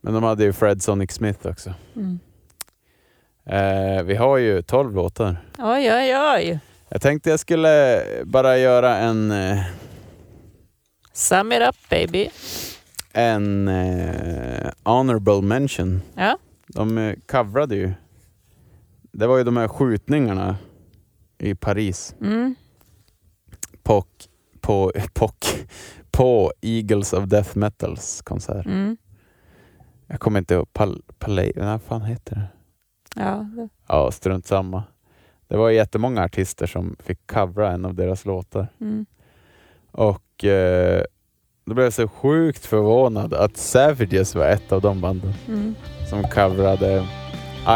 [0.00, 1.74] Men de hade ju Fred Sonic Smith också.
[1.96, 2.18] Mm.
[3.46, 5.36] Eh, vi har ju 12 låtar.
[5.58, 6.60] Oj, oj, oj.
[6.88, 9.58] Jag tänkte jag skulle bara göra en, eh,
[11.12, 12.28] Sum it up baby.
[13.12, 16.02] en eh, honorable mention.
[16.14, 16.38] Ja.
[16.66, 17.92] De eh, coverade ju.
[19.12, 20.56] Det var ju de här skjutningarna
[21.38, 22.14] i Paris.
[22.20, 22.54] Mm.
[23.82, 24.04] På,
[24.60, 25.30] på, på,
[26.10, 28.66] på Eagles of Death Metals konsert.
[28.66, 28.96] Mm.
[30.06, 30.72] Jag kommer inte ihåg.
[30.72, 32.55] Pal, Palais, vad fan heter det?
[33.16, 33.46] Ja.
[33.88, 34.82] Ja, strunt samma.
[35.48, 38.66] Det var jättemånga artister som fick covra en av deras låtar.
[38.80, 39.06] Mm.
[39.90, 41.02] Och eh,
[41.64, 45.74] då blev jag så sjukt förvånad att Savages var ett av de banden Mm.
[46.10, 47.06] som coverade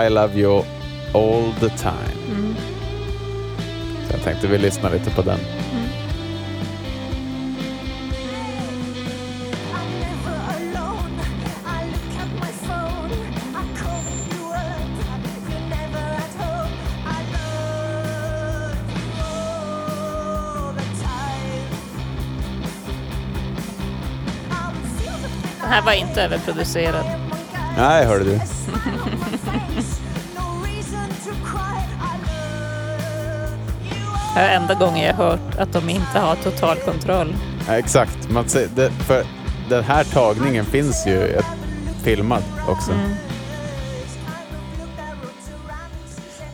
[0.06, 0.62] I Love You
[1.14, 2.36] All The Time.
[2.38, 2.54] Mm.
[4.08, 5.38] Så jag tänkte vi lyssnar lite på den.
[25.80, 27.06] Här var inte överproducerad.
[27.76, 28.40] Nej, hörde du.
[34.34, 37.34] Det är enda gången jag hört att de inte har total kontroll.
[37.66, 38.30] Ja, exakt.
[38.30, 39.24] Man ser, det, för
[39.68, 41.40] den här tagningen finns ju
[42.02, 42.92] filmad också.
[42.92, 43.10] Mm.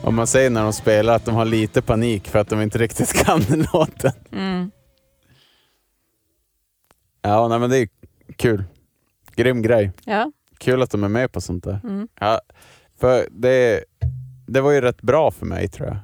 [0.03, 2.77] Och man säger när de spelar att de har lite panik för att de inte
[2.77, 4.11] riktigt kan låten.
[4.31, 4.71] Mm.
[7.21, 7.87] Ja, nej, men det är
[8.35, 8.63] kul.
[9.37, 9.91] Grym grej.
[10.05, 10.31] Ja.
[10.57, 11.79] Kul att de är med på sånt där.
[11.83, 12.07] Mm.
[12.19, 12.41] Ja,
[12.99, 13.83] för det,
[14.47, 15.97] det var ju rätt bra för mig tror jag.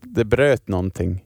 [0.00, 1.24] Det bröt någonting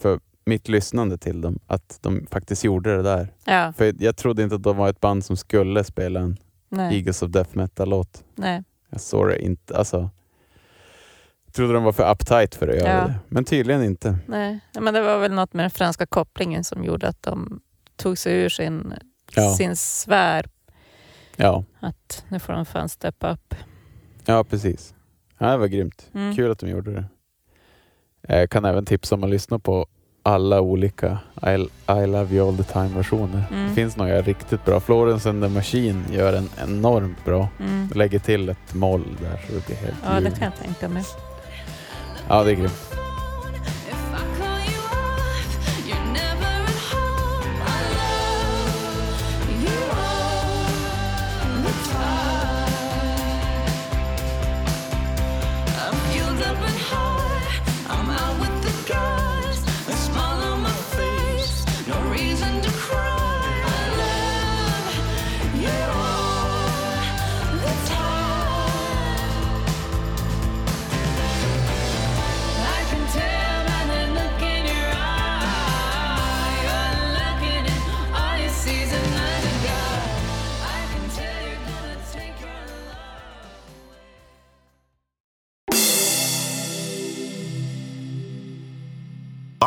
[0.00, 3.32] för mitt lyssnande till dem, att de faktiskt gjorde det där.
[3.44, 3.72] Ja.
[3.76, 6.36] För jag trodde inte att de var ett band som skulle spela en
[6.68, 6.96] Nej.
[6.96, 8.24] Eagles of Death Metal-låt.
[8.34, 8.62] Nej.
[8.90, 9.76] Jag såg det inte.
[9.76, 10.10] Alltså,
[11.44, 13.06] jag trodde de var för uptight för att göra Ja.
[13.06, 13.14] det.
[13.28, 14.18] Men tydligen inte.
[14.26, 14.60] Nej.
[14.80, 17.60] Men det var väl något med den franska kopplingen som gjorde att de
[17.96, 18.94] tog sig ur sin,
[19.36, 19.54] Ja.
[19.54, 20.46] sin sfär.
[21.36, 23.54] Ja, Att nu får de fan steppa upp.
[24.24, 24.94] ja precis.
[25.38, 26.10] Ja, det var grymt.
[26.14, 26.36] Mm.
[26.36, 27.04] Kul att de gjorde det.
[28.38, 29.86] Jag kan även tipsa om att lyssna på
[30.22, 31.50] alla olika I,
[31.92, 33.44] I Love You All The Time-versioner.
[33.50, 33.68] Mm.
[33.68, 34.80] Det finns några riktigt bra.
[34.80, 37.48] Florence and the Machine gör en enormt bra.
[37.60, 37.88] Mm.
[37.94, 40.38] Lägger till ett moll där så det blir helt Ja, det ljuvligt.
[40.38, 41.04] kan jag tänka mig.
[42.28, 42.94] Ja, det är grymt.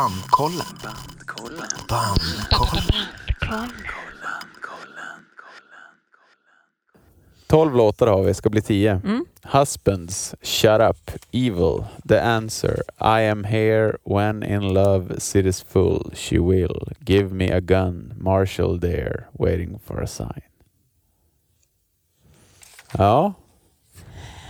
[0.03, 0.65] Bandkollen.
[1.89, 3.09] Bandkollen.
[7.47, 8.91] 12 låtar har vi, ska bli 10.
[8.91, 9.25] Mm.
[9.43, 16.39] Husbands, Shut Up, Evil, The Answer, I Am Here, When In Love, City's Full, She
[16.39, 20.41] Will, Give Me A Gun, Marshall There, Waiting For A Sign.
[22.97, 23.33] Ja,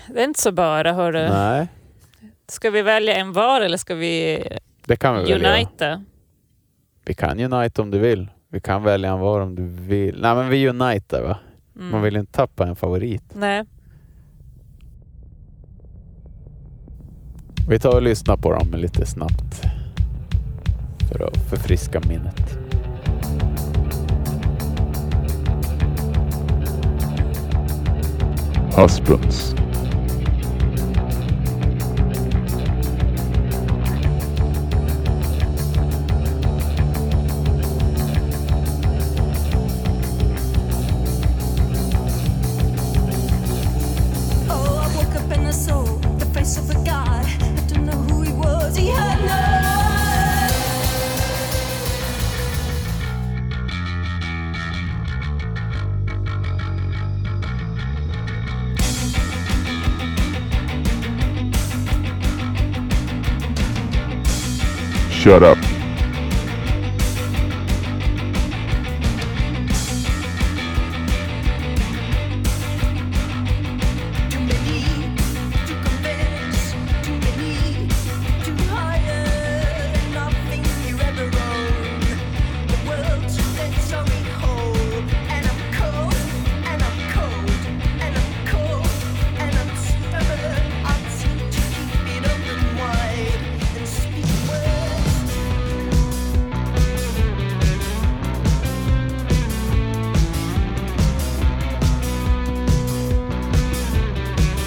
[0.08, 1.30] Det är inte så bara, hörru.
[1.30, 1.68] nej,
[2.48, 4.44] Ska vi välja en var eller ska vi
[4.86, 5.56] det kan vi väl göra.
[5.56, 6.04] unita?
[7.06, 8.28] Vi kan unite om du vill.
[8.50, 10.22] Vi kan välja en var om du vill.
[10.22, 11.38] Nej men vi unitar va?
[11.76, 11.92] Mm.
[11.92, 13.24] Man vill ju inte tappa en favorit.
[13.36, 13.64] Nej.
[17.70, 19.62] Vi tar och lyssnar på dem lite snabbt.
[21.12, 22.58] För att förfriska minnet.
[28.78, 29.56] Husbands.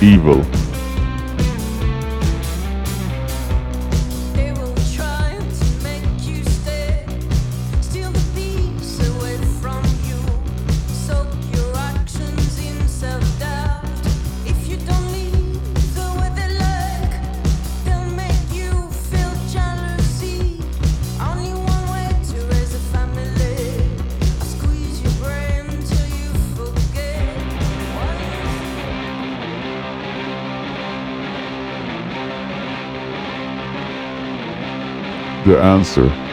[0.03, 0.66] evil.
[35.59, 36.26] Answer.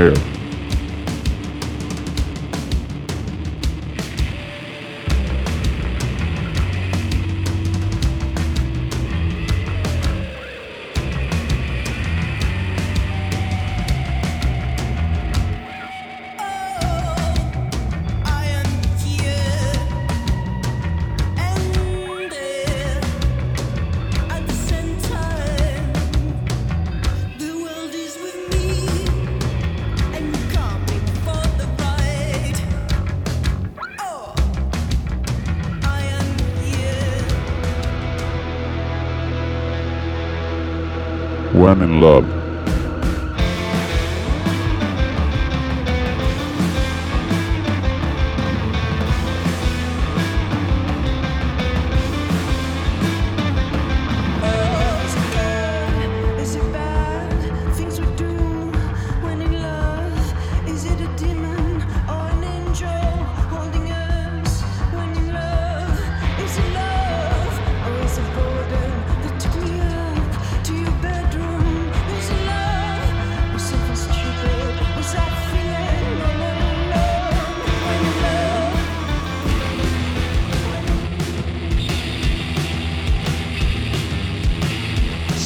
[0.00, 0.29] I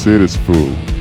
[0.05, 0.94] City's full.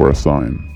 [0.00, 0.69] For a sign.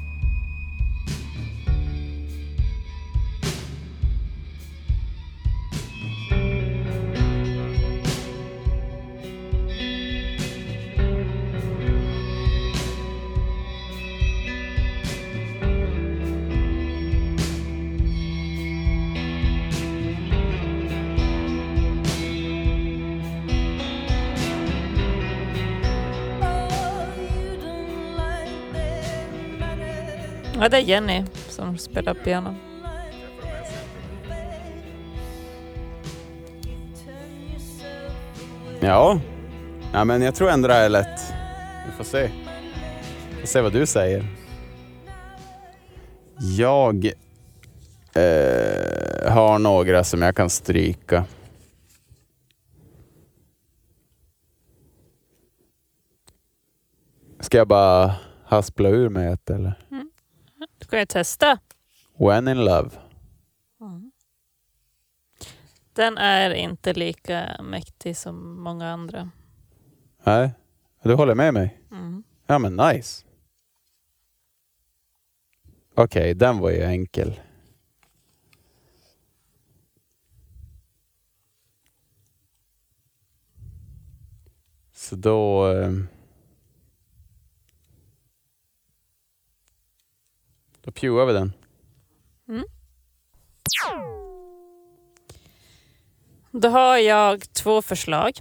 [30.85, 32.55] Jenny som spelar piano.
[38.80, 39.20] Ja.
[39.93, 41.20] ja, men jag tror ändå det här är lätt.
[41.87, 42.30] Vi får se.
[43.30, 44.24] Vi får se vad du säger.
[46.39, 47.07] Jag
[48.14, 51.24] eh, har några som jag kan stryka.
[57.41, 58.14] Ska jag bara
[58.45, 59.84] haspla ur mig ett eller?
[60.89, 61.59] Kan ju testa.
[62.18, 62.91] When in love.
[65.93, 69.30] Den är inte lika mäktig som många andra.
[70.24, 70.51] Nej,
[71.03, 71.80] du håller med mig?
[71.91, 72.24] Mm.
[72.47, 73.26] Ja men nice.
[75.95, 77.41] Okej, den var ju enkel.
[84.93, 85.68] Så då...
[85.72, 85.93] eh,
[90.85, 91.53] Då pewar vi den.
[96.53, 98.33] Då har jag två förslag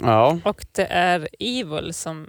[0.00, 2.28] Ja, och det är Evil som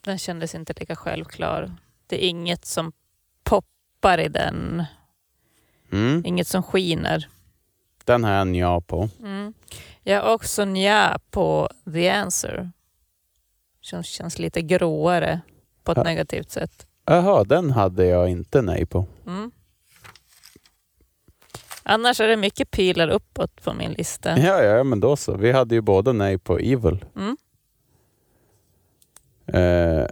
[0.00, 1.76] den kändes inte lika självklar.
[2.06, 2.92] Det är inget som
[3.44, 4.84] poppar i den,
[5.92, 6.22] mm.
[6.26, 7.28] inget som skiner.
[8.04, 9.08] den har jag en ja på.
[9.20, 9.54] Mm.
[10.02, 12.70] Jag har också nja på The Answer.
[13.80, 15.40] Som känns lite gråare
[15.84, 16.04] på ett Ja.
[16.04, 16.87] negativt sätt.
[17.10, 19.06] Jaha, den hade jag inte nej på.
[19.26, 19.50] Mm.
[21.82, 24.38] Annars är det mycket pilar uppåt på min lista.
[24.38, 25.36] Ja, ja, men då så.
[25.36, 27.04] Vi hade ju båda nej på Evil.
[27.16, 27.36] Mm.
[29.46, 30.06] Eh,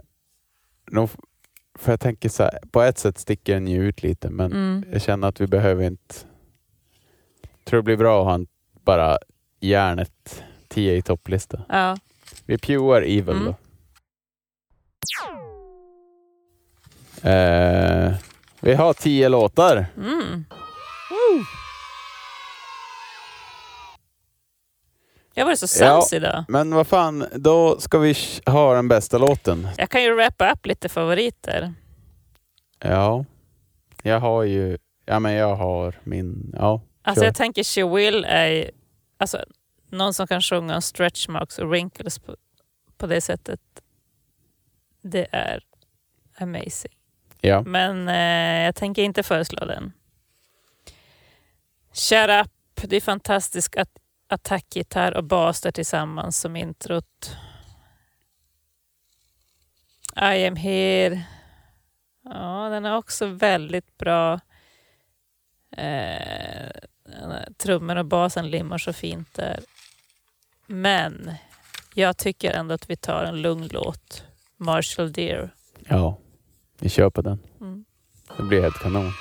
[0.91, 1.09] nog-
[1.79, 4.85] för jag tänker så här, på ett sätt sticker den ju ut lite, men Mm.
[4.91, 6.15] jag känner att vi behöver inte...
[7.63, 8.47] tror det blir bra att ha en,
[8.83, 9.17] bara
[9.59, 11.61] järnet 10 i topplista.
[11.69, 11.97] Ja.
[12.45, 13.45] Vi pewar Evil Mm.
[13.45, 13.55] då.
[17.23, 18.13] Eh,
[18.59, 19.85] vi har 10 låtar.
[19.97, 20.45] Mm.
[25.33, 26.45] Jag var så sams idag.
[26.47, 28.15] Men vad fan, då ska vi
[28.45, 29.67] ha den bästa låten.
[29.77, 31.73] Jag kan ju wrappa upp lite favoriter.
[32.79, 33.25] Ja,
[34.03, 34.77] jag har ju...
[35.05, 36.53] Ja, men jag har min...
[36.57, 38.71] Ja, Alltså jag tänker She Will är
[39.17, 39.45] alltså,
[39.89, 42.35] någon som kan sjunga om stretch marks och wrinkles på,
[42.97, 43.59] på det sättet.
[45.01, 45.63] Det är
[46.37, 46.93] amazing.
[47.41, 47.61] Ja.
[47.61, 49.93] Men eh, jag tänker inte föreslå den.
[51.93, 52.51] Shut up.
[52.89, 53.89] Det är fantastisk att
[54.27, 57.35] attackgitarr och bas där tillsammans som introt.
[60.15, 61.23] I am here.
[62.23, 64.39] Ja, den är också väldigt bra.
[65.71, 66.69] Eh,
[67.57, 69.59] trummor och basen limmar så fint där.
[70.67, 71.31] Men
[71.93, 74.23] jag tycker ändå att vi tar en lugn låt.
[74.57, 75.53] Marshall Deer.
[75.87, 76.17] ja,
[76.79, 77.39] vi kör på den.
[77.61, 77.85] Mm.
[78.37, 79.11] Det blir helt kanon.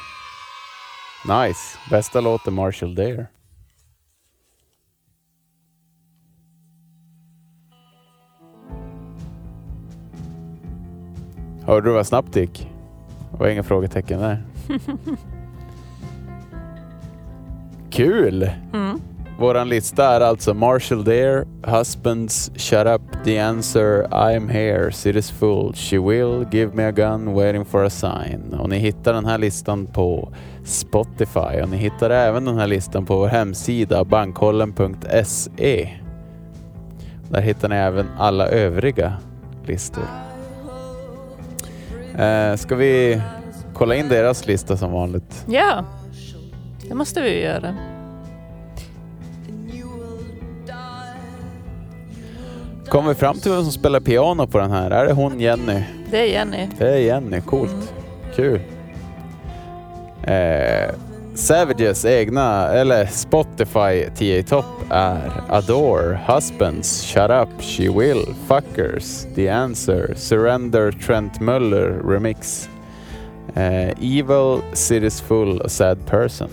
[1.28, 1.78] Nice.
[1.91, 3.27] Bästa låten Marshall Dare.
[11.66, 12.70] Hörde du vad snabbt det gick?
[13.33, 14.43] Det var inga frågetecken där.
[17.91, 18.51] Kul!
[18.73, 19.01] Mm
[19.39, 25.75] våran lista är alltså Marshall Dare, Husbands, Shut Up, The Answer, I'm Here, City's Full,
[25.75, 28.55] She Will, Give Me A Gun, Waiting For A Sign.
[28.61, 30.33] Och ni hittar den här listan på
[30.65, 35.91] Spotify och ni hittar även den här listan på vår hemsida bankkollen.se.
[37.31, 39.13] Där hittar ni även alla övriga
[39.67, 40.05] listor.
[42.19, 43.23] Eh, ska vi
[43.75, 45.45] kolla in deras lista som vanligt?
[45.49, 45.85] Ja,
[46.89, 47.95] det måste vi ju göra.
[52.89, 54.91] Kommer vi fram till vem som spelar piano på den här?
[54.91, 55.83] Är det hon Jenny?
[56.11, 56.69] Det är Jenny.
[56.79, 57.95] Det är Jenny, coolt.
[58.37, 58.61] Kul.
[60.25, 60.91] Eh,
[61.35, 69.27] Savages egna, eller Spotify 10 i topp är Adore, Husbands, Shut Up, She Will, Fuckers,
[69.35, 72.69] The Answer, Surrender, Trent Muller Remix,
[73.55, 76.49] eh, Evil, City's Full och Sad Person.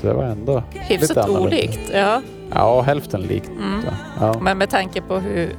[0.00, 1.48] Så det var ändå Hyfsat lite annorlunda.
[1.56, 1.80] olikt.
[1.92, 2.22] Ja.
[2.54, 3.48] Ja, hälften likt.
[3.48, 3.84] Mm.
[4.20, 4.40] Ja.
[4.40, 5.54] Men med tanke på hur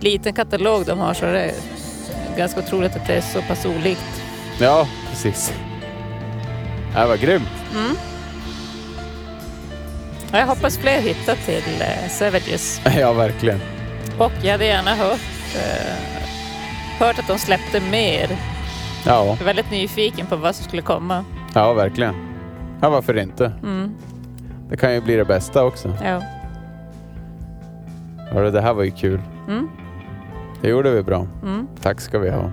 [0.00, 1.54] liten katalog de har så är det
[2.36, 4.22] ganska otroligt att det är så pass olikt.
[4.60, 5.52] ja, precis.
[6.94, 7.48] Det var grymt.
[7.74, 7.96] Mm.
[10.32, 12.80] Jag hoppas fler hittar till eh, Savages.
[12.98, 13.60] Ja, verkligen.
[14.18, 15.20] Och jag hade gärna hört,
[15.56, 15.92] eh,
[17.06, 18.28] hört att de släppte mer.
[19.06, 21.24] Ja, Jag är väldigt nyfiken på vad som skulle komma.
[21.54, 22.14] ja verkligen.
[22.80, 23.44] Ja, varför inte?
[23.62, 23.94] Mm.
[24.72, 25.96] Det kan ju bli det bästa också.
[26.04, 26.22] Ja.
[28.30, 29.20] Hörru, det här var ju kul.
[29.48, 29.68] Mm.
[30.60, 31.26] Det gjorde vi bra.
[31.42, 31.66] Mm.
[31.82, 32.50] Tack ska vi ha.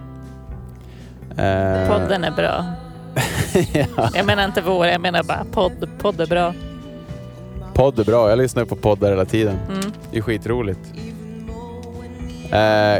[1.44, 2.66] Eh, Podden är bra.
[3.96, 5.90] ja, Jag menar inte vår, jag menar bara podd.
[6.00, 6.54] Podd är bra.
[7.74, 8.30] podd är bra.
[8.30, 9.58] Jag lyssnar på poddar hela tiden.
[9.70, 9.92] Mm.
[10.12, 10.94] Det är skitroligt.
[12.52, 12.98] Eh,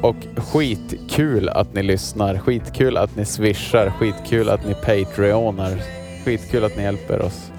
[0.00, 2.38] och skitkul att ni lyssnar.
[2.38, 3.90] Skitkul att ni swishar.
[3.90, 5.82] Skitkul att ni patreonar.
[6.24, 7.50] Skitkul att ni hjälper oss.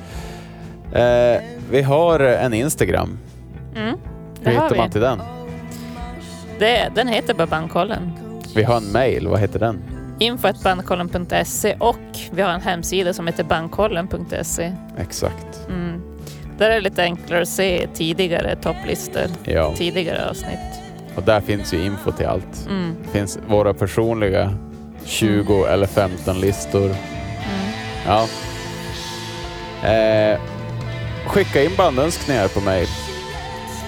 [0.94, 1.42] Eh,
[1.72, 3.18] vi har en Instagram.
[3.76, 3.96] Mm.
[4.42, 5.22] Hur hittar man till den?
[6.60, 8.12] Det, den heter bara Bandkollen.
[8.56, 9.28] Vi har en mail.
[9.28, 9.82] Vad heter den?
[10.20, 11.96] info.bandkollen.se och
[12.32, 14.76] vi har en hemsida som heter bandkollen.se.
[14.98, 15.68] Exakt.
[15.70, 16.02] Mm.
[16.58, 20.60] Där är det lite enklare att se tidigare topplistor, Ja, tidigare avsnitt.
[21.16, 22.68] och där finns ju info till allt.
[22.70, 22.96] Mm.
[23.04, 24.54] Det finns våra personliga
[25.06, 26.86] 20 eller 15 listor.
[26.86, 26.96] Mm.
[28.08, 28.28] Ja.
[29.90, 30.40] Eh,
[31.30, 32.88] skicka in bandönskningar på mail.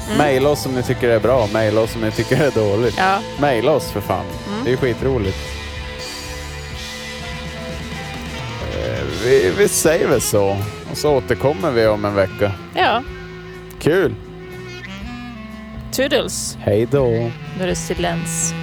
[0.05, 0.17] Mm.
[0.17, 2.51] Maila oss om ni tycker det är bra, maila oss om ni tycker det är
[2.51, 2.95] dåligt.
[2.97, 4.25] Ja, Maila oss för fan.
[4.47, 4.65] Mm.
[4.65, 5.37] Det är skitroligt.
[8.73, 10.57] Eh, vi, vi säger väl så.
[10.91, 12.51] Och så återkommer vi om en vecka.
[12.75, 13.03] ja.
[13.79, 14.15] Kul!
[15.91, 16.57] Toodles.
[16.61, 17.07] Hej då!
[17.07, 18.53] Nu är det silens.